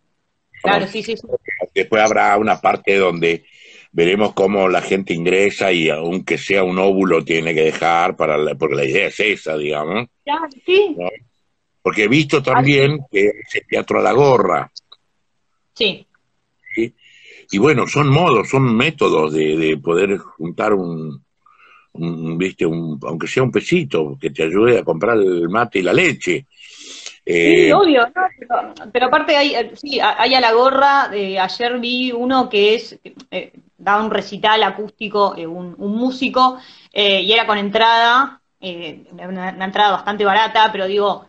[0.62, 1.27] Claro, sí, sí, sí.
[1.74, 3.44] Después habrá una parte donde
[3.92, 8.74] veremos cómo la gente ingresa y aunque sea un óvulo tiene que dejar para porque
[8.74, 10.09] la idea es esa, digamos.
[10.27, 10.96] Ya, sí.
[11.81, 14.72] Porque he visto también que es el teatro a la gorra.
[15.74, 16.07] Sí.
[17.51, 21.23] Y bueno, son modos, son métodos de, poder juntar un,
[22.39, 25.93] viste, un, aunque sea un pesito, que te ayude a comprar el mate y la
[25.93, 26.47] leche.
[26.49, 28.07] sí, eh, obvio,
[28.93, 32.99] pero, aparte hay, eh, sí, hay a la gorra, de ayer vi uno que es,
[33.31, 36.59] eh, da un recital acústico, un, músico,
[36.93, 41.27] y era con entrada, una, entrada bastante barata, pero digo,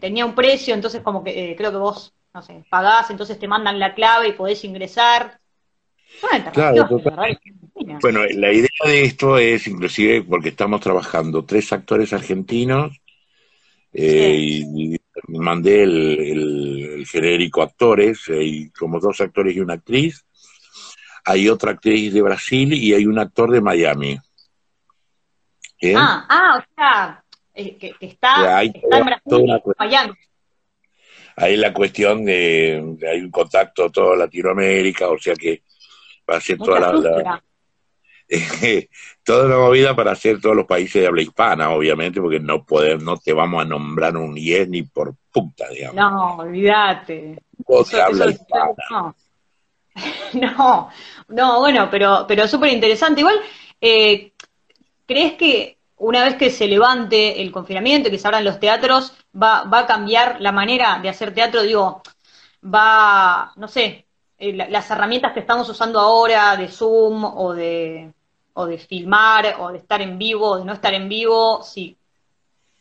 [0.00, 3.78] tenía un precio, entonces como que creo que vos, no sé, pagás, entonces te mandan
[3.78, 5.40] la clave y podés ingresar,
[6.52, 6.88] Claro,
[8.00, 13.00] bueno, la idea de esto es inclusive porque estamos trabajando tres actores argentinos
[13.92, 14.96] eh, y,
[15.28, 20.24] mandé el, genérico actores, eh, y como dos actores y una actriz.
[21.24, 24.18] Hay otra actriz de Brasil y hay un actor de Miami.
[25.96, 27.24] Ah, ah, o sea,
[27.54, 28.72] eh, que, está, en
[29.04, 30.12] Brasil, Miami.
[31.36, 35.62] Ahí la cuestión de, de, hay un contacto toda Latinoamérica, o sea que
[36.24, 37.42] para hacer toda la,
[39.24, 43.02] toda la movida para hacer todos los países de habla hispana, obviamente, porque no poder,
[43.02, 45.96] no te vamos a nombrar un IES ni por puta, digamos.
[45.96, 47.38] No, olvídate.
[48.90, 49.14] no.
[50.34, 50.90] no.
[51.28, 53.20] no, bueno, pero, pero súper interesante.
[53.20, 53.40] Igual,
[53.80, 54.32] eh,
[55.06, 59.14] ¿crees que una vez que se levante el confinamiento y que se abran los teatros,
[59.40, 61.62] va, va a cambiar la manera de hacer teatro?
[61.62, 62.02] Digo,
[62.62, 64.03] va, no sé,
[64.38, 68.12] eh, las herramientas que estamos usando ahora de Zoom o de,
[68.54, 71.96] o de filmar o de estar en vivo o de no estar en vivo, si,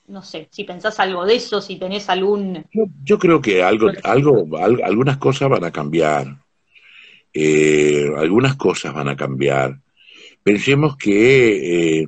[0.07, 2.65] no sé, si pensás algo de eso, si tenés algún...
[3.03, 4.47] Yo, creo que algo, algo,
[4.83, 6.37] algunas cosas van a cambiar,
[7.33, 9.79] eh, algunas cosas van a cambiar.
[10.41, 12.07] Pensemos que eh,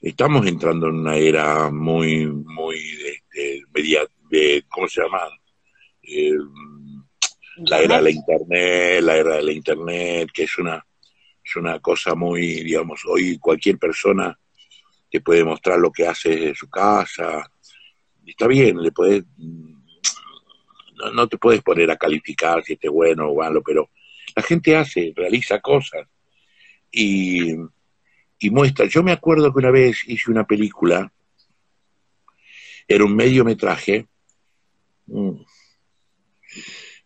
[0.00, 5.20] estamos entrando en una era muy, muy de, de, de ¿cómo se llama?
[7.56, 10.84] La era de la internet, la era de la internet, que es una,
[11.44, 14.36] es una cosa muy, digamos, hoy cualquier persona
[15.10, 17.48] te puede mostrar lo que hace desde su casa,
[18.26, 19.24] está bien, le puede,
[21.12, 23.90] no, te puedes poner a calificar si esté bueno o malo, pero
[24.34, 26.06] la gente hace, realiza cosas.
[26.90, 27.52] Y,
[28.38, 28.86] y muestra.
[28.86, 31.12] Yo me acuerdo que una vez hice una película,
[32.86, 34.06] era un mediometraje,
[35.06, 35.30] mm,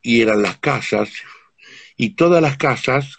[0.03, 1.11] y eran las casas,
[1.97, 3.17] y todas las casas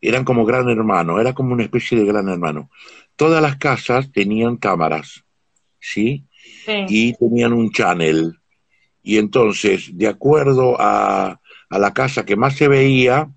[0.00, 2.70] eran como gran hermano, era como una especie de gran hermano.
[3.16, 5.24] Todas las casas tenían cámaras,
[5.78, 6.24] ¿sí?
[6.88, 8.38] Y tenían un channel.
[9.02, 13.28] Y entonces, de acuerdo a, a la casa que más se veía,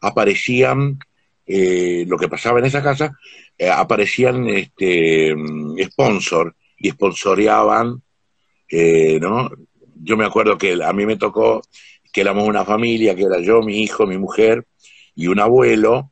[0.00, 0.98] aparecían
[1.46, 3.18] eh, lo que pasaba en esa casa,
[3.58, 5.34] eh, aparecían este,
[5.84, 8.02] sponsor y sponsoreaban,
[8.68, 9.50] eh, ¿no?
[9.96, 11.60] Yo me acuerdo que a mí me tocó
[12.12, 14.66] que éramos una familia, que era yo, mi hijo, mi mujer
[15.14, 16.10] y un abuelo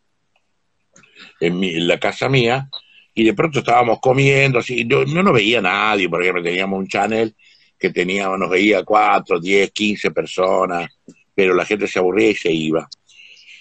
[1.41, 2.69] en, la casa mía,
[3.15, 6.89] y de pronto estábamos comiendo, así, yo, no veía a nadie, por ejemplo, teníamos un
[6.89, 7.35] channel
[7.79, 10.91] que teníamos, nos veía cuatro, diez, quince personas,
[11.35, 12.89] pero la gente se aburría y se iba.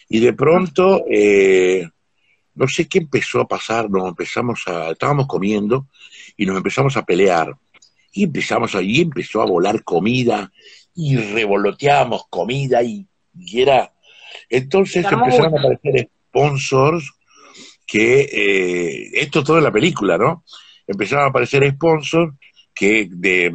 [0.10, 1.88] Y de pronto, eh,
[2.56, 5.88] no sé qué empezó a pasar, nos empezamos a, estábamos comiendo
[6.36, 7.56] y nos empezamos a pelear.
[8.12, 10.52] Y empezamos ahí, empezó a volar comida
[10.98, 13.08] y revoloteábamos comida y,
[13.54, 13.94] era...
[14.50, 17.12] Entonces empezaron a aparecer sponsors
[17.86, 20.44] que, eh, esto todo en la película, ¿no?
[20.88, 22.34] Empezaron a aparecer sponsors
[22.74, 23.54] que de,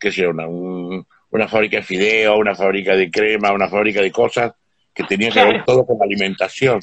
[0.00, 4.52] qué sé, una, una fábrica de fideo, una fábrica de crema, una fábrica de cosas
[4.92, 6.80] que tenían que ver todo con la alimentación.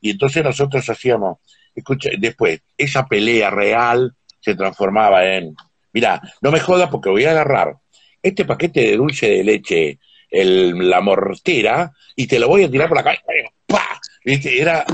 [0.00, 1.38] Y entonces nosotros hacíamos,
[1.74, 5.54] escucha, después, esa pelea real se transformaba en,
[5.92, 7.76] mira, no me jodas porque voy a agarrar
[8.24, 9.98] este paquete de dulce de leche,
[10.30, 13.22] el, la mortera, y te lo voy a tirar por la cabeza.
[13.66, 14.00] ¡Pah!
[14.24, 14.84] Era,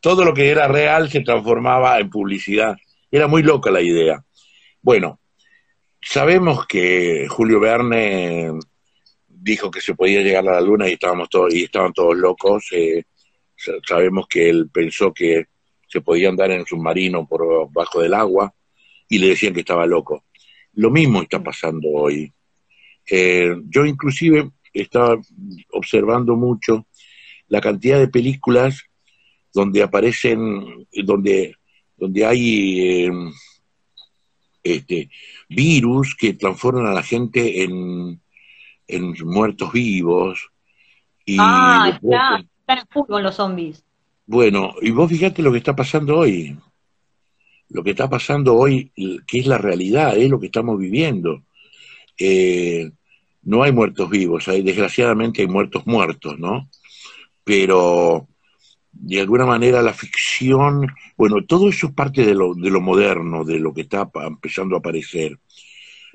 [0.00, 2.76] todo lo que era real se transformaba en publicidad.
[3.10, 4.24] Era muy loca la idea.
[4.80, 5.20] Bueno,
[6.00, 8.52] sabemos que Julio Verne
[9.28, 12.66] dijo que se podía llegar a la luna y estábamos todos y estaban todos locos.
[12.72, 13.04] Eh,
[13.86, 15.48] sabemos que él pensó que
[15.86, 18.54] se podía andar en submarino por bajo del agua
[19.06, 20.24] y le decían que estaba loco.
[20.72, 22.32] Lo mismo está pasando hoy.
[23.10, 25.18] Eh, yo inclusive estaba
[25.70, 26.86] observando mucho
[27.48, 28.84] la cantidad de películas
[29.52, 31.56] donde aparecen, donde,
[31.96, 33.10] donde hay eh,
[34.62, 35.10] este,
[35.48, 38.20] virus que transforman a la gente en,
[38.86, 40.48] en muertos vivos.
[41.24, 43.84] Y ah, está, están en fútbol los zombies.
[44.26, 46.56] Bueno, y vos fíjate lo que está pasando hoy.
[47.70, 48.92] Lo que está pasando hoy,
[49.26, 51.42] que es la realidad, es lo que estamos viviendo.
[52.18, 52.90] Eh,
[53.42, 56.68] no hay muertos vivos, hay, desgraciadamente hay muertos muertos, ¿no?
[57.44, 58.28] Pero
[58.92, 63.44] de alguna manera la ficción, bueno, todo eso es parte de lo, de lo moderno,
[63.44, 65.38] de lo que está empezando a aparecer.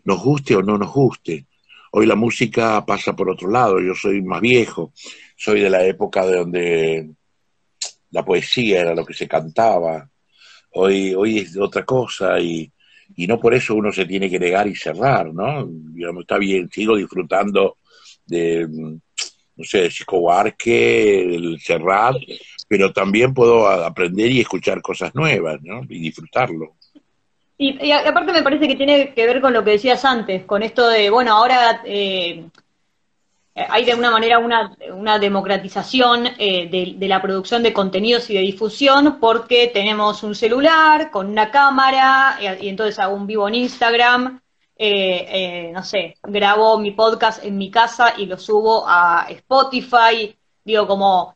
[0.04, 1.48] Nos guste o no nos guste.
[1.92, 4.94] Hoy la música pasa por otro lado, yo soy más viejo,
[5.36, 7.10] soy de la época de donde
[8.12, 10.10] la poesía era lo que se cantaba,
[10.72, 12.72] hoy, hoy es otra cosa y
[13.16, 15.66] y no por eso uno se tiene que negar y cerrar, ¿no?
[15.68, 17.78] Digamos, está bien, sigo disfrutando
[18.26, 22.16] de, no sé, de Chico Huarque, el cerrar,
[22.68, 25.82] pero también puedo aprender y escuchar cosas nuevas, ¿no?
[25.90, 26.76] Y disfrutarlo.
[27.58, 30.90] Y, aparte me parece que tiene que ver con lo que decías antes, con esto
[30.90, 32.44] de, bueno, ahora eh,
[33.56, 38.42] hay de alguna manera una, una democratización eh, de, la producción de contenidos y de
[38.42, 43.56] difusión porque tenemos un celular con una cámara eh, y, entonces hago un vivo en
[43.56, 44.42] Instagram,
[45.74, 51.36] no sé, grabo mi podcast en mi casa y lo subo a Spotify, digo como...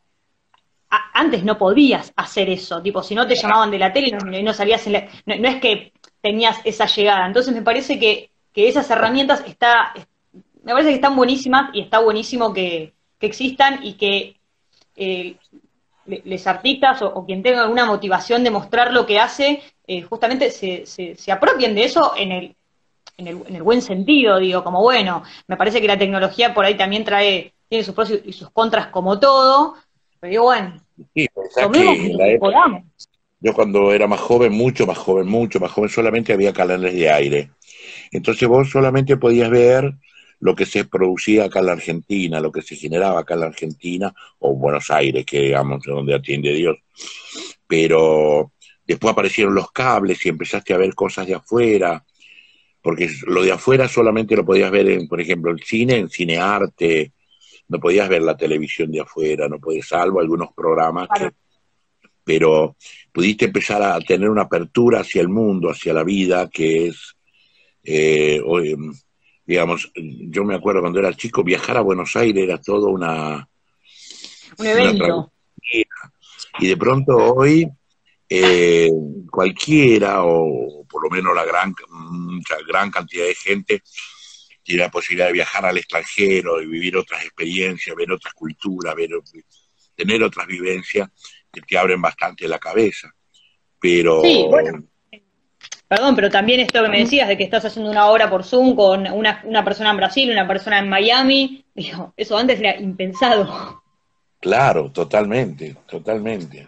[1.13, 4.53] antes no podías hacer eso, tipo, si no te llamaban de la tele y no,
[4.53, 7.25] salías en la, no, es que tenías esa llegada.
[7.25, 9.93] Entonces me parece que, que esas herramientas está,
[10.63, 14.37] me parece que están buenísimas y está buenísimo que, existan y que
[14.95, 15.35] eh,
[16.05, 20.85] les artistas o, quien tenga alguna motivación de mostrar lo que hace, eh, justamente se,
[20.85, 22.55] se, apropien de eso en el,
[23.17, 26.63] en, el, en el buen sentido, digo, como bueno, me parece que la tecnología por
[26.63, 29.75] ahí también trae, tiene sus pros y sus contras como todo,
[30.19, 30.79] pero digo, bueno,
[31.13, 31.27] sí,
[33.41, 37.09] Yo cuando era más joven, mucho más joven, mucho más joven, solamente había canales de
[37.09, 37.51] aire.
[38.11, 39.93] Entonces vos solamente podías ver
[40.39, 43.47] lo que se producía acá en la Argentina, lo que se generaba acá en la
[43.47, 46.77] Argentina, o Buenos Aires, que digamos, donde atiende Dios.
[47.67, 48.53] Pero
[48.85, 52.03] después aparecieron los cables y empezaste a ver cosas de afuera,
[52.81, 57.13] porque lo de afuera solamente lo podías ver en, por ejemplo, el cine, en cinearte,
[57.67, 61.07] no podías ver la televisión de afuera, no podías, salvo algunos programas
[62.29, 62.75] pero
[63.11, 67.17] pudiste empezar a tener una apertura hacia el mundo, hacia la vida, que es
[67.83, 68.39] eh,
[69.49, 73.49] digamos, yo me acuerdo cuando era chico, viajar a Buenos Aires era todo una...
[74.59, 75.31] Un evento.
[76.59, 77.67] y de pronto hoy
[78.29, 78.91] eh,
[79.31, 83.81] cualquiera, o por lo menos la gran, mucha, gran cantidad de gente,
[84.61, 89.09] tiene la posibilidad de viajar al extranjero, de vivir otras experiencias, ver otras culturas, ver,
[89.95, 91.09] tener otras vivencias
[91.51, 93.11] que te abren bastante la cabeza.
[93.79, 94.21] Pero...
[94.21, 94.83] Sí, bueno.
[95.89, 98.75] Perdón, pero también esto que me decías de que estás haciendo una obra por Zoom
[98.75, 103.81] con una, una persona en Brasil, una persona en Miami, digo, eso antes era impensado.
[104.39, 106.67] Claro, totalmente, totalmente.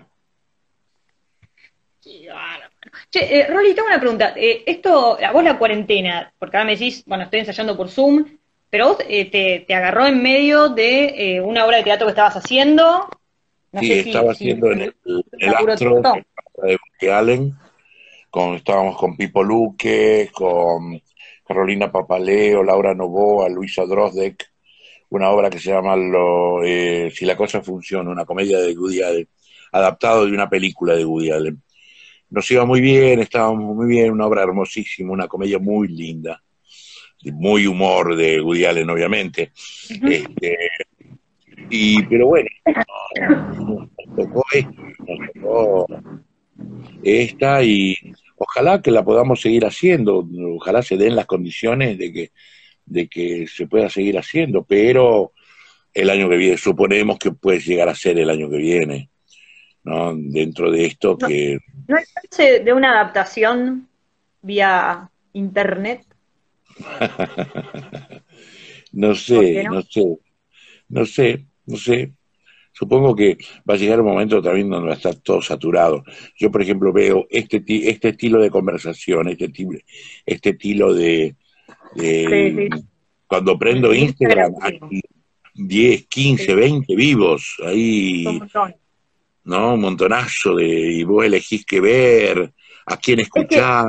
[3.11, 4.33] Che, eh, Rolly, tengo una pregunta.
[4.35, 8.25] Eh, esto, vos la cuarentena, porque ahora me decís, bueno, estoy ensayando por Zoom,
[8.71, 12.37] pero vos eh, te, agarró en medio de eh, una obra de teatro que estabas
[12.37, 13.07] haciendo.
[13.79, 17.55] sí, estaba haciendo en el, Astro de Woody Allen,
[18.31, 20.99] con, estábamos con Pipo Luque, con
[21.47, 24.51] Carolina Papaleo, Laura Novoa, Luisa Drosdek,
[25.09, 29.27] una obra que se llama lo, Si la cosa funciona, una comedia de Woody Allen,
[29.71, 31.61] adaptado de una película de Woody Allen
[32.31, 36.41] nos iba muy bien, estábamos muy bien, una obra hermosísima, una comedia muy linda,
[37.25, 39.51] muy humor de Woody Allen, obviamente.
[39.89, 40.57] este,
[41.69, 42.49] y, pero bueno,
[43.59, 44.43] nos tocó
[44.99, 45.87] nos tocó
[47.03, 47.97] esta y
[48.41, 52.31] ojalá que la podamos seguir haciendo, ojalá se den las condiciones de que,
[52.85, 55.33] de que se pueda seguir haciendo, pero
[55.93, 59.09] el año que viene, suponemos que puede llegar a ser el año que viene.
[59.83, 60.15] ¿no?
[60.15, 61.59] Dentro de esto que...
[61.87, 63.87] ¿No hay chance de una adaptación
[64.41, 66.05] vía internet?
[68.91, 69.81] no sé, no?
[69.83, 70.17] sé,
[70.89, 72.11] no sé, no sé.
[72.71, 73.37] Supongo que
[73.69, 76.03] va a llegar un momento también donde va a estar todo saturado.
[76.37, 79.51] Yo, por ejemplo, veo este, este estilo de conversación, este,
[80.25, 81.35] este estilo de...
[83.27, 84.79] Cuando prendo Instagram, hay
[85.53, 88.25] 10, 15, 20 vivos ahí
[89.43, 89.73] ¿no?
[89.73, 92.53] Un montonazo de, y vos elegís qué ver,
[92.85, 93.87] a quién escuchar.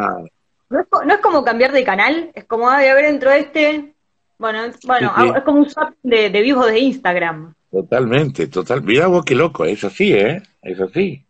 [0.68, 3.94] no, es, como cambiar de canal, es como, ay, a ver, dentro de este,
[4.42, 7.54] bueno, bueno, es como un swap de, de vivos de Instagram.
[7.70, 8.82] Totalmente, total.
[8.82, 10.42] Mira vos qué loco, es así, ¿eh?
[10.60, 11.24] Es así.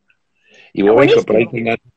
[0.72, 1.46] Y vos ves por ahí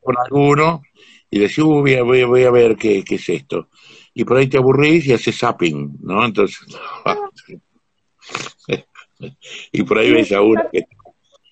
[0.01, 0.82] con alguno
[1.30, 3.70] y decís, voy, a, voy, a ver qué, qué, es esto.
[4.13, 6.26] Y por ahí te aburrís y haces zapping, ¿no?
[6.26, 6.59] Entonces,
[9.72, 10.84] y por ahí ves a uno que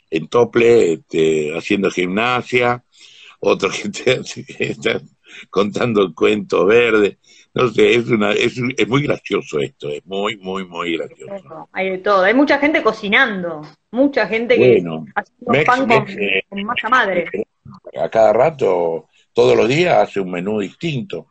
[0.09, 2.84] en tople, este, haciendo gimnasia,
[3.39, 4.22] otro que,
[4.59, 5.01] está
[5.49, 7.18] contando el cuento verde.
[7.56, 11.70] No sé, es, una, es, es muy gracioso esto, es muy, muy, muy gracioso.
[11.72, 14.84] Hay de todo, hay mucha gente cocinando, mucha gente que
[15.14, 17.26] hace pan con, eh, masa madre.
[18.01, 21.28] A cada rato, todos los días hace un menú distinto,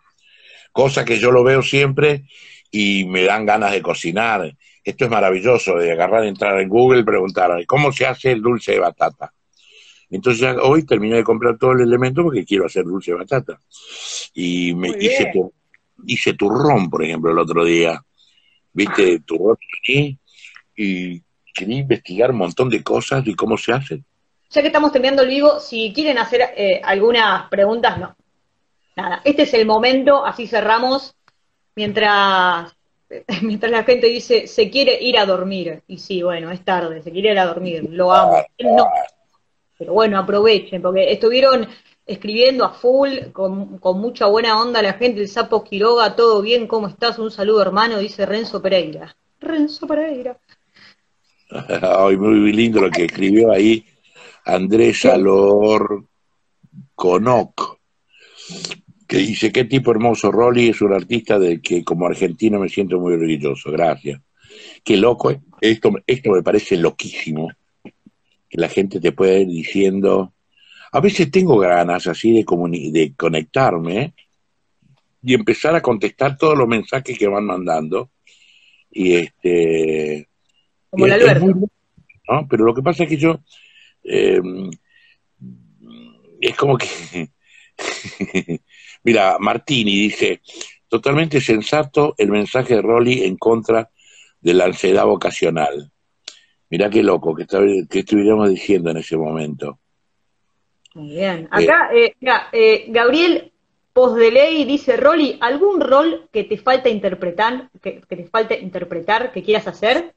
[0.71, 2.25] cosa que yo lo veo siempre
[2.71, 4.55] y me dan ganas de cocinar
[4.85, 8.81] esto es maravilloso, de agarrar, entrar en Google preguntar, ¿cómo se hace el dulce de
[8.81, 9.33] batata?
[10.11, 13.61] Entonces hoy terminé de comprar todo el elemento porque quiero hacer dulce de batata.
[14.35, 15.33] Y me hice,
[16.07, 18.03] hice turrón, por ejemplo, el otro día.
[18.73, 19.21] ¿Viste?
[19.21, 20.19] Turrón y,
[20.77, 21.23] y
[21.55, 24.03] quería investigar un montón de cosas y cómo se hace.
[24.51, 28.17] Ya que estamos terminando el vivo, si quieren hacer eh, algunas preguntas, no.
[28.97, 31.15] Nada, este es el momento, así cerramos.
[31.75, 32.75] Mientras
[33.43, 35.83] mientras la gente dice, se quiere ir a dormir.
[35.87, 38.45] Y sí, bueno, es tarde, se quiere ir a dormir, lo amo.
[38.59, 38.87] No.
[39.79, 41.69] Pero bueno, aprovechen, porque estuvieron
[42.07, 46.89] escribiendo a full, con, mucha buena onda la gente, el sapo Quiroga, todo bien, ¿cómo
[46.89, 47.19] estás?
[47.19, 49.17] Un saludo hermano, dice Renzo Pereira.
[49.41, 50.39] Renzo Pereira.
[51.51, 53.85] Ay, muy lindo lo que escribió ahí
[54.45, 56.05] Andrés Alor
[56.95, 57.79] Conoc
[59.13, 62.99] que dice, qué tipo hermoso Rolly, es un artista del que como argentino me siento
[62.99, 64.23] muy orgulloso, gracias.
[64.83, 65.43] Qué loco, ¿eh?
[65.61, 67.51] esto, esto me parece loquísimo,
[67.85, 70.33] que la gente te pueda ir diciendo,
[70.93, 72.45] a veces tengo ganas así de,
[72.93, 74.15] de conectarme
[75.23, 78.11] y empezar a contestar todos los mensajes que van mandando.
[78.91, 80.29] Y este...
[80.91, 82.47] Como la ¿no?
[82.49, 83.41] Pero lo que pasa es que yo...
[84.05, 84.41] Eh,
[86.41, 86.89] es como que
[89.05, 90.41] Mira, Martini dice,
[90.89, 93.91] totalmente sensato el mensaje de Rolly en contra
[94.41, 95.91] de la ansiedad vocacional.
[96.71, 99.79] Mirá qué loco que, estuviéramos diciendo en ese momento.
[100.95, 101.49] Muy bien.
[101.51, 103.53] Acá, eh, mira, eh, Gabriel
[103.93, 109.67] Posdeley dice, Rolly, ¿algún rol que te falta interpretar, que, te falte interpretar, que quieras
[109.67, 110.15] hacer?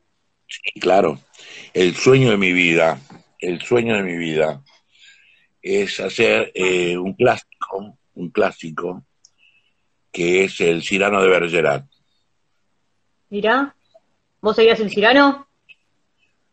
[0.48, 1.20] Sí, claro.
[1.74, 3.00] El sueño de mi vida,
[3.40, 4.62] el sueño de mi vida
[5.62, 9.06] es hacer eh, un clásico un clásico,
[10.12, 11.86] que es el Cirano de Bergerac.
[13.30, 13.76] Mirá.
[14.42, 15.48] ¿Vos seguías en Cirano?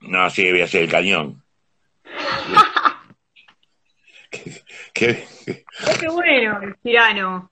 [0.01, 1.42] No, sí, voy a hacer el cañón.
[4.95, 5.25] qué,
[6.01, 7.51] qué, bueno, el Cirano.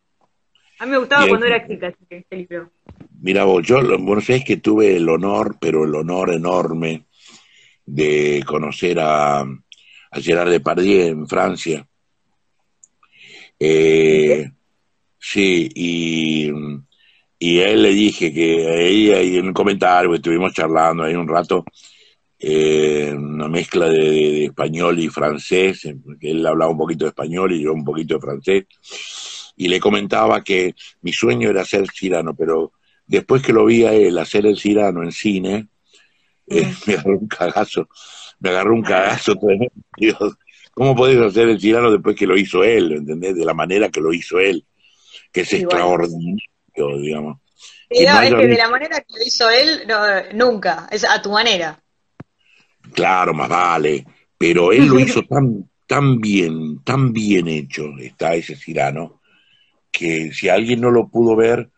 [0.79, 2.71] A mí me gustaba cuando era chica este, libro.
[3.21, 7.05] Mira vos, yo, bueno, sabés que tuve el honor, pero el honor enorme
[7.85, 11.87] de conocer a, a Gerard Depardieu en Francia.
[13.59, 14.51] Eh,
[15.19, 16.51] sí, y,
[17.39, 21.29] y, a él le dije que ahí, ahí en un comentario, estuvimos charlando ahí un
[21.29, 21.65] rato,
[22.43, 27.63] eh, una mezcla de, español y francés, porque él hablaba un poquito de español y
[27.63, 28.65] yo un poquito de francés,
[29.57, 32.73] y le comentaba que mi sueño era ser cirano, pero
[33.07, 35.69] después que lo vi a él hacer el cirano en cine,
[36.47, 36.75] eh, mm.
[36.87, 37.89] me agarró un cagazo,
[38.39, 39.35] me agarró un cagazo
[39.99, 40.39] Dios,
[40.73, 43.35] ¿Cómo podés hacer el cirano después que lo hizo él, ¿entendés?
[43.35, 44.65] De la manera que lo hizo él,
[45.31, 46.41] que es extraordinario,
[47.03, 47.39] digamos.
[47.91, 49.87] es que de la manera que lo hizo él,
[50.33, 51.79] nunca, es a tu manera.
[52.93, 54.05] Claro, más vale,
[54.37, 59.21] pero él lo hizo tan, tan bien, tan bien hecho, está ese cirano,
[59.91, 61.71] que si alguien no lo pudo ver,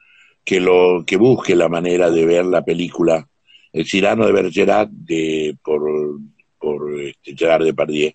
[0.45, 3.29] que lo que busque la manera de ver la película.
[3.73, 5.83] El Cirano de Bergerac de por
[6.59, 8.13] por este, Gerard Depardieu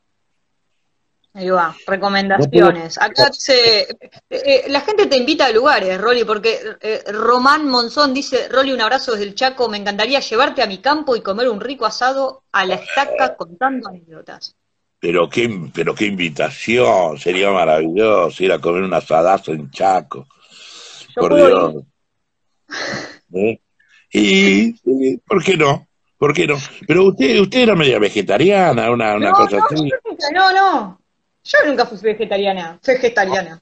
[1.34, 2.98] Ahí va, recomendaciones.
[3.00, 8.12] Acá dice, eh, eh, la gente te invita a lugares, Rolly, porque eh, Román Monzón
[8.12, 11.50] dice, Rolly, un abrazo desde el Chaco, me encantaría llevarte a mi campo y comer
[11.50, 14.56] un rico asado a la estaca contando anécdotas.
[15.00, 20.26] Pero qué, pero qué invitación, sería maravilloso ir a comer un asadazo en Chaco.
[21.14, 21.84] por Dios.
[24.12, 24.74] Y,
[25.20, 25.88] ¿por qué no?
[26.18, 26.56] ¿Por qué no?
[26.88, 29.88] Pero usted, usted era media vegetariana, una, una cosa así.
[30.34, 31.00] No, no,
[31.48, 33.62] yo nunca fui vegetariana, vegetariana.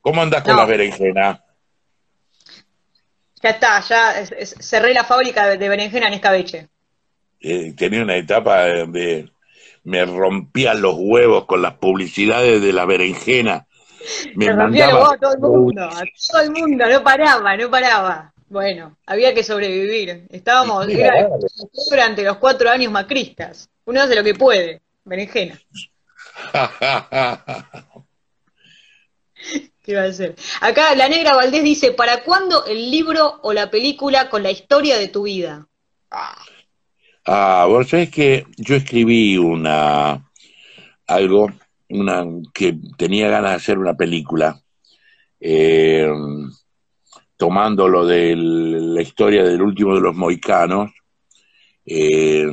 [0.00, 1.40] ¿Cómo andas con las berenjenas?
[3.42, 6.68] Ya está, ya cerré la fábrica de berenjena en escabeche.
[7.40, 9.30] Eh, tenía una etapa donde
[9.84, 13.66] me rompían los huevos con las publicidades de la berenjena.
[14.34, 17.70] Me rompía los huevos a todo el mundo, a todo el mundo, no paraba, no
[17.70, 18.32] paraba.
[18.48, 20.26] Bueno, había que sobrevivir.
[20.28, 20.86] Estábamos
[21.88, 23.70] durante los cuatro años macristas.
[23.86, 25.58] Uno hace lo que puede, berenjena.
[29.82, 30.36] ¿Qué va a ser?
[30.60, 34.96] Acá la negra Valdés dice, ¿para cuándo el libro o la película con la historia
[34.98, 35.66] de tu vida?
[37.24, 40.30] Ah, vos sabés que yo escribí una
[41.06, 41.50] algo,
[41.88, 44.60] una que tenía ganas de hacer una película,
[45.40, 46.08] eh,
[47.36, 50.92] tomando lo de la historia del último de los moicanos.
[51.84, 52.46] Eh,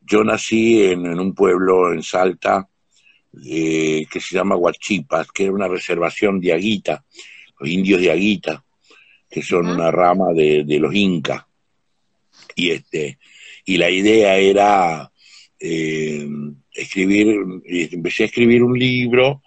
[0.00, 2.68] yo nací en, un pueblo en Salta
[3.44, 7.04] eh, que se llama Huachipas, que era una reservación de Aguita,
[7.58, 8.64] los indios de Aguita,
[9.30, 11.44] que son una rama de, los incas.
[12.54, 13.18] Y, este,
[13.64, 15.10] y la idea era
[15.58, 16.28] eh,
[16.72, 19.42] escribir, empecé a escribir un libro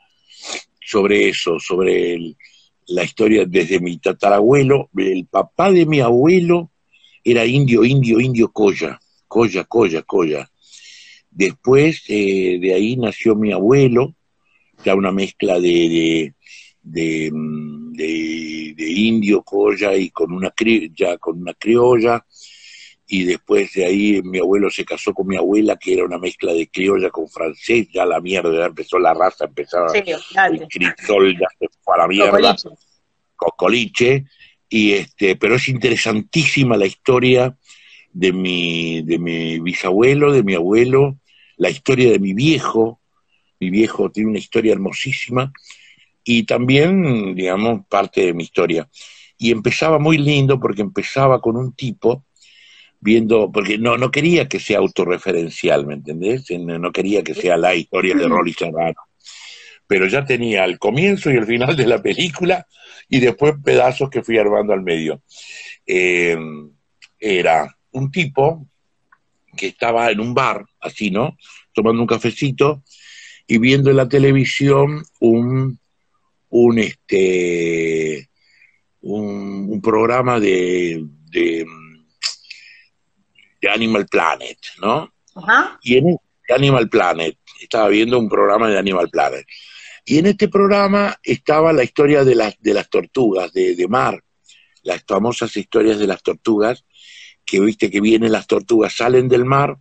[0.82, 2.36] sobre eso, sobre
[2.88, 6.72] la historia desde mi tatarabuelo, el papá de mi abuelo
[7.24, 10.50] era indio, indio, indio Coya, Coya, Coya, Coya.
[11.30, 14.16] Después eh, de ahí nació mi abuelo,
[14.84, 16.34] ya una mezcla de,
[16.82, 17.94] de, mm,
[18.78, 20.54] indio, colla y con una,
[20.96, 22.26] ya con una criolla.
[23.10, 26.54] Y después de ahí mi abuelo se casó con mi abuela, que era una mezcla
[26.54, 27.88] de criolla con francés.
[27.94, 32.08] Ya la mierda, ya empezó la raza, empezaba el crisol, ya se fue a la
[32.08, 32.56] mierda.
[33.36, 34.26] Cocoliche.
[34.70, 37.56] Y este, pero es interesantísima la historia
[38.18, 41.20] de mi, de mi bisabuelo, de mi abuelo,
[41.58, 43.00] la historia de mi viejo,
[43.60, 45.52] mi viejo tiene una historia hermosísima,
[46.24, 48.90] y también, digamos, parte de mi historia.
[49.38, 52.26] Y empezaba muy lindo porque empezaba con un tipo
[53.00, 56.50] viendo, porque no, no quería que sea autorreferencial, ¿me entendés?
[56.50, 59.00] No quería que sea la historia de Rolly Serrano.
[59.86, 62.66] Pero ya tenía el comienzo y el final de la película
[63.08, 65.22] y después pedazos que fui armando al medio.
[65.86, 66.36] Eh,
[67.20, 68.68] era un tipo
[69.56, 71.38] que estaba en un bar, así, ¿no?
[71.74, 72.84] Tomando un cafecito
[73.48, 75.80] y viendo en la televisión un,
[76.50, 78.30] un este,
[79.02, 81.66] un, programa de, de,
[83.70, 85.12] Animal Planet, ¿no?
[85.36, 85.78] Ajá.
[85.82, 86.18] Y en
[86.50, 89.46] Animal Planet, estaba viendo un programa de Animal Planet.
[90.06, 94.24] Y en este programa estaba la historia de las, de las tortugas de, de mar,
[94.84, 96.86] las famosas historias de las tortugas,
[97.48, 99.78] que viste que vienen las tortugas, salen del mar,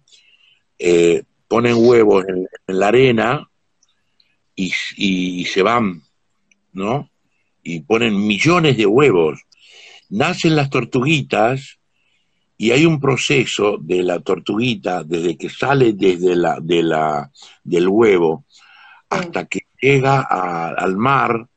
[0.79, 3.51] eh, ponen huevos en, la arena
[4.55, 6.03] y, se van,
[6.73, 7.11] ¿no?
[7.63, 9.41] Y ponen millones de huevos.
[10.09, 11.79] Nacen las tortuguitas
[12.57, 17.31] y hay un proceso de la tortuguita desde que sale desde la, de la,
[17.65, 18.45] del huevo
[19.11, 21.49] hasta que llega al mar,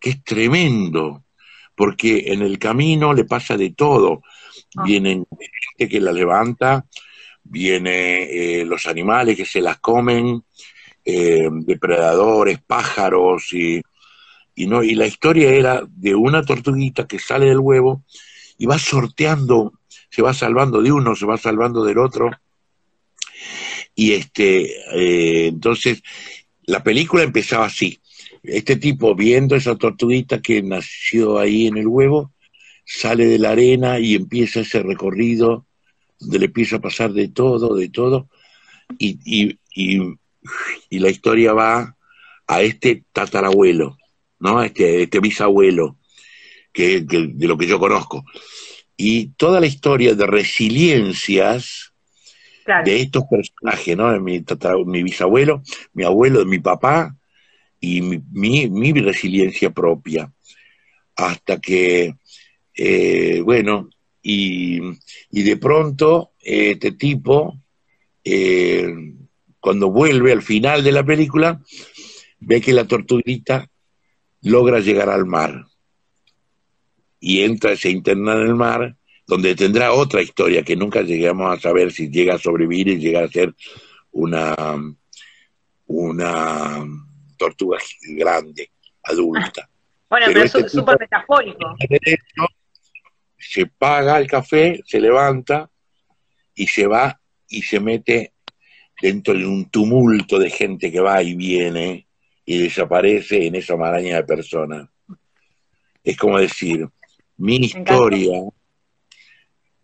[0.00, 1.24] que es tremendo,
[1.74, 4.22] porque en el camino le pasa de todo.
[4.76, 4.82] Ah.
[4.84, 5.26] Vienen
[5.76, 6.86] que la levanta,
[7.42, 10.44] viene eh, los animales que se las comen,
[11.04, 13.82] eh, depredadores, pájaros y,
[14.54, 18.04] y no y la historia era de una tortuguita que sale del huevo
[18.58, 19.72] y va sorteando
[20.12, 22.30] se va salvando de uno, se va salvando del otro.
[23.94, 26.02] Y este, eh, entonces,
[26.64, 27.98] la película empezaba así.
[28.42, 32.32] Este tipo viendo esa tortuguita que nació ahí en el huevo,
[32.84, 35.66] sale de la arena y empieza ese recorrido
[36.18, 38.28] donde le empieza a pasar de todo, de todo,
[38.98, 41.96] y, y, y, la historia va
[42.46, 43.96] a este tatarabuelo,
[44.38, 44.58] ¿no?
[44.58, 45.98] A este, este bisabuelo,
[46.72, 48.24] que, de lo que yo conozco
[48.96, 51.92] y toda la historia de resiliencias
[52.84, 54.12] de estos personajes, ¿no?
[54.12, 54.44] De mi,
[54.86, 55.62] mi bisabuelo,
[55.92, 57.16] mi abuelo, de mi papá
[57.80, 60.32] y mi, mi, resiliencia propia.
[61.16, 62.14] Hasta que,
[62.74, 63.90] eh, bueno,
[64.22, 64.80] y,
[65.30, 67.58] y, de pronto este tipo,
[68.24, 69.14] eh,
[69.60, 71.60] cuando vuelve al final de la película,
[72.40, 73.68] ve que la tortuguita
[74.42, 75.66] logra llegar al mar
[77.20, 78.96] y entra, se interna en el mar,
[79.26, 83.24] donde tendrá otra historia que nunca lleguemos a saber si llega a sobrevivir y llega
[83.24, 83.54] a ser
[84.10, 84.56] una,
[85.86, 86.84] una
[87.36, 87.78] tortuga
[88.16, 88.70] grande,
[89.04, 89.68] adulta.
[90.10, 91.76] Bueno, pero, es este súper metafórico.
[93.42, 95.70] Se paga el café, se levanta
[96.54, 98.32] y se va y se mete
[99.00, 102.06] dentro de un tumulto de gente que va y viene
[102.44, 104.88] y desaparece en esa maraña de personas.
[106.04, 106.88] Es como decir,
[107.36, 108.40] mi historia,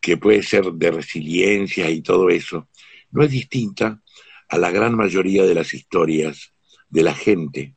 [0.00, 2.68] que puede ser de resiliencia y todo eso,
[3.11, 4.00] no es distinta
[4.48, 6.52] a la gran mayoría de las historias
[6.88, 7.74] de la gente.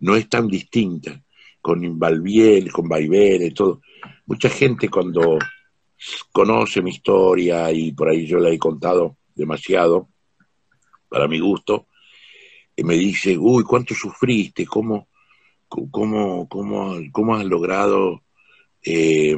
[0.00, 1.22] No es tan distinta,
[1.60, 3.80] con Valviel, con y todo.
[4.26, 5.38] Mucha gente cuando
[6.32, 10.08] conoce mi historia y por ahí yo la he contado demasiado,
[11.08, 11.86] para mi gusto,
[12.76, 14.66] me dice, uy, ¿cuánto sufriste?
[14.66, 15.08] ¿Cómo,
[15.68, 18.22] cómo, cómo, cómo has logrado
[18.82, 19.36] eh,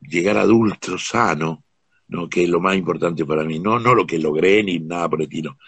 [0.00, 1.64] llegar adulto sano,
[2.08, 2.28] ¿no?
[2.28, 5.20] que es lo más importante para mí, no, no lo que logré ni nada por
[5.20, 5.58] el estilo,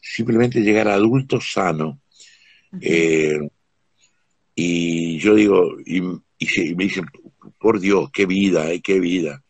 [0.00, 2.00] simplemente llegar adulto sano.
[2.80, 3.38] Eh,
[4.54, 6.20] y yo digo, y, me
[6.84, 7.06] dicen,
[7.62, 9.42] por Dios, qué vida, eh, qué vida.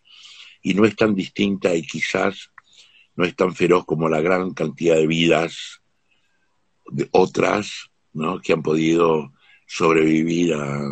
[0.63, 2.51] Y no es tan distinta y quizás
[3.17, 5.81] no es tan feroz como la gran cantidad de vidas
[6.87, 8.41] de otras, ¿no?
[8.41, 9.33] Que han podido
[9.67, 10.83] sobrevivir a,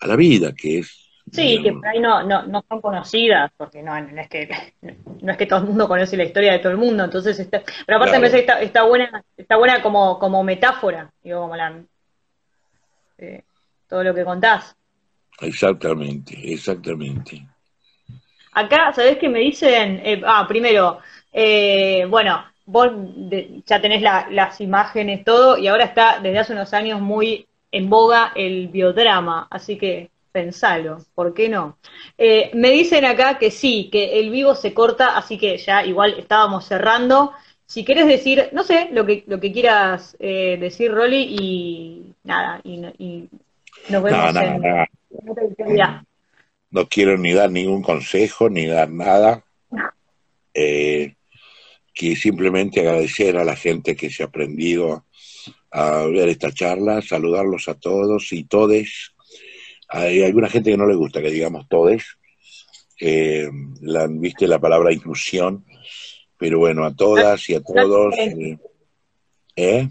[0.00, 3.82] a la vida, que es Sí, que por ahí no, no, no son conocidas, porque
[3.82, 4.48] no, no, es que
[5.22, 7.62] no es que todo el mundo conoce la historia de todo el mundo, entonces está,
[7.84, 11.56] pero aparte me parece que está, está, buena, está buena como, como metáfora, digo, como
[11.56, 11.82] la
[13.18, 13.42] eh,
[13.88, 14.76] todo lo que contás.
[15.40, 17.46] Exactamente, exactamente.
[18.52, 20.00] Acá, ¿sabés qué me dicen?
[20.02, 20.98] Eh, ah, primero,
[21.32, 22.90] eh, bueno, vos
[23.66, 28.32] ya tenés las imágenes, todo, y ahora está desde hace unos años muy en boga
[28.34, 31.78] el biodrama, así que pensalo, ¿por qué no?
[32.18, 36.14] Eh, me dicen acá que sí, que el vivo se corta, así que ya igual
[36.18, 37.32] estábamos cerrando.
[37.64, 42.60] Si quieres decir, no sé, lo que, lo que quieras eh, decir, Rolly, y nada,
[42.64, 43.28] y,
[43.88, 44.86] nos vemos no, en, No
[46.88, 49.44] quiero ni dar ningún consejo, ni dar nada.
[50.54, 51.14] Eh,
[51.92, 55.04] que simplemente agradecer a la gente que se ha aprendido
[55.70, 59.16] a ver esta charla, saludarlos a todos y todes
[59.88, 62.04] hay alguna gente que no le gusta que digamos todes,
[63.00, 63.48] eh,
[63.80, 65.64] la, viste la palabra inclusión,
[66.38, 68.14] pero bueno, a todas y a todos.
[68.18, 68.58] Eh,
[69.56, 69.88] ¿eh?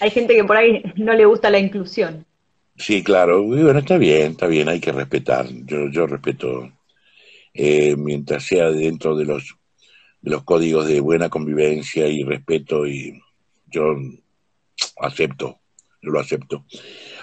[0.00, 2.24] Hay gente que por ahí no le gusta la inclusión.
[2.80, 5.46] Sí, claro, bueno, está bien, está bien, hay que respetar.
[5.66, 6.72] Yo, yo respeto,
[7.52, 9.54] eh, mientras sea dentro de los,
[10.22, 13.20] de los códigos de buena convivencia y respeto, y
[13.66, 13.94] yo
[14.98, 15.60] acepto,
[16.00, 16.64] yo lo acepto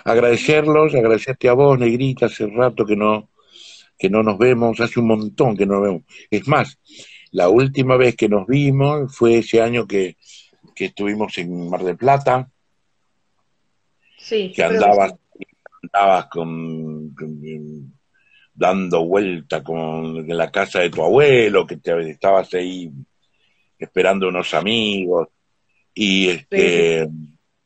[0.08, 3.30] agradecerlos, agradecerte a vos, Negrita, hace rato que no,
[3.98, 6.04] que no nos vemos, hace un montón que no nos vemos.
[6.32, 6.80] Es más,
[7.32, 10.16] la última vez que nos vimos fue ese año que,
[10.76, 12.50] estuvimos en Mar del Plata,
[14.18, 15.16] sí, que andabas,
[15.84, 17.16] andabas con,
[18.54, 22.92] dando vuelta con, la casa de tu abuelo, que te, estabas ahí
[23.78, 25.30] esperando unos amigos,
[25.94, 27.08] y este...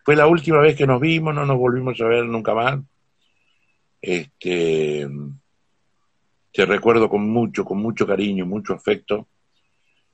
[0.03, 2.79] Fue la última vez que nos vimos, no nos volvimos a ver nunca más.
[4.01, 5.07] Este,
[6.51, 9.27] te recuerdo con mucho, con mucho cariño, mucho afecto.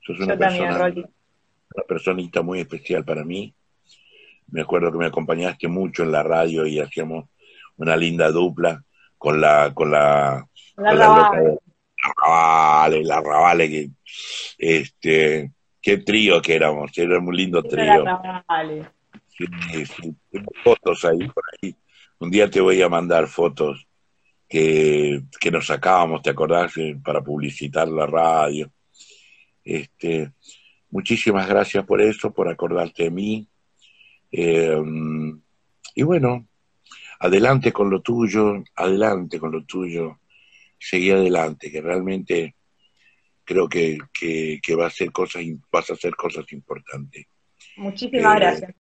[0.02, 3.54] Sos una, persona, una personita muy especial para mí.
[4.50, 7.30] Me acuerdo que me acompañaste mucho en la radio y hacíamos
[7.78, 8.84] una linda dupla
[9.18, 10.46] con la con la,
[10.78, 11.58] la, con la
[12.24, 13.90] Ravale, la Ravale, que
[14.58, 15.52] este
[15.82, 18.04] qué trío que éramos, era un lindo trío.
[19.28, 19.46] Sí,
[19.86, 21.76] sí, tengo fotos ahí por ahí.
[22.20, 23.88] Un día te voy a mandar fotos
[24.50, 26.76] que, que nos sacábamos, ¿te acordás?
[26.78, 28.72] Eh, para publicitar la radio.
[29.64, 30.32] Este,
[30.90, 33.48] muchísimas gracias por eso, por acordarte de mí.
[34.32, 34.82] Eh,
[35.96, 36.48] y bueno,
[37.20, 40.20] adelante con lo tuyo, adelante con lo tuyo,
[40.80, 42.56] seguí adelante, que realmente
[43.44, 47.26] creo que, que, va a hacer cosas, vas a hacer cosas importantes.
[47.78, 48.76] Muchísimas eh, gracias.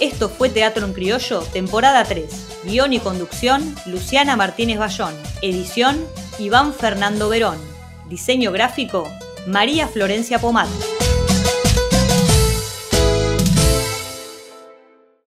[0.00, 2.62] Esto fue Teatro en Criollo, temporada 3.
[2.64, 5.14] Guión y conducción, Luciana Martínez Bayón.
[5.42, 5.98] Edición,
[6.38, 7.58] Iván Fernando Verón.
[8.08, 9.08] Diseño gráfico,
[9.46, 10.68] María Florencia Pomat.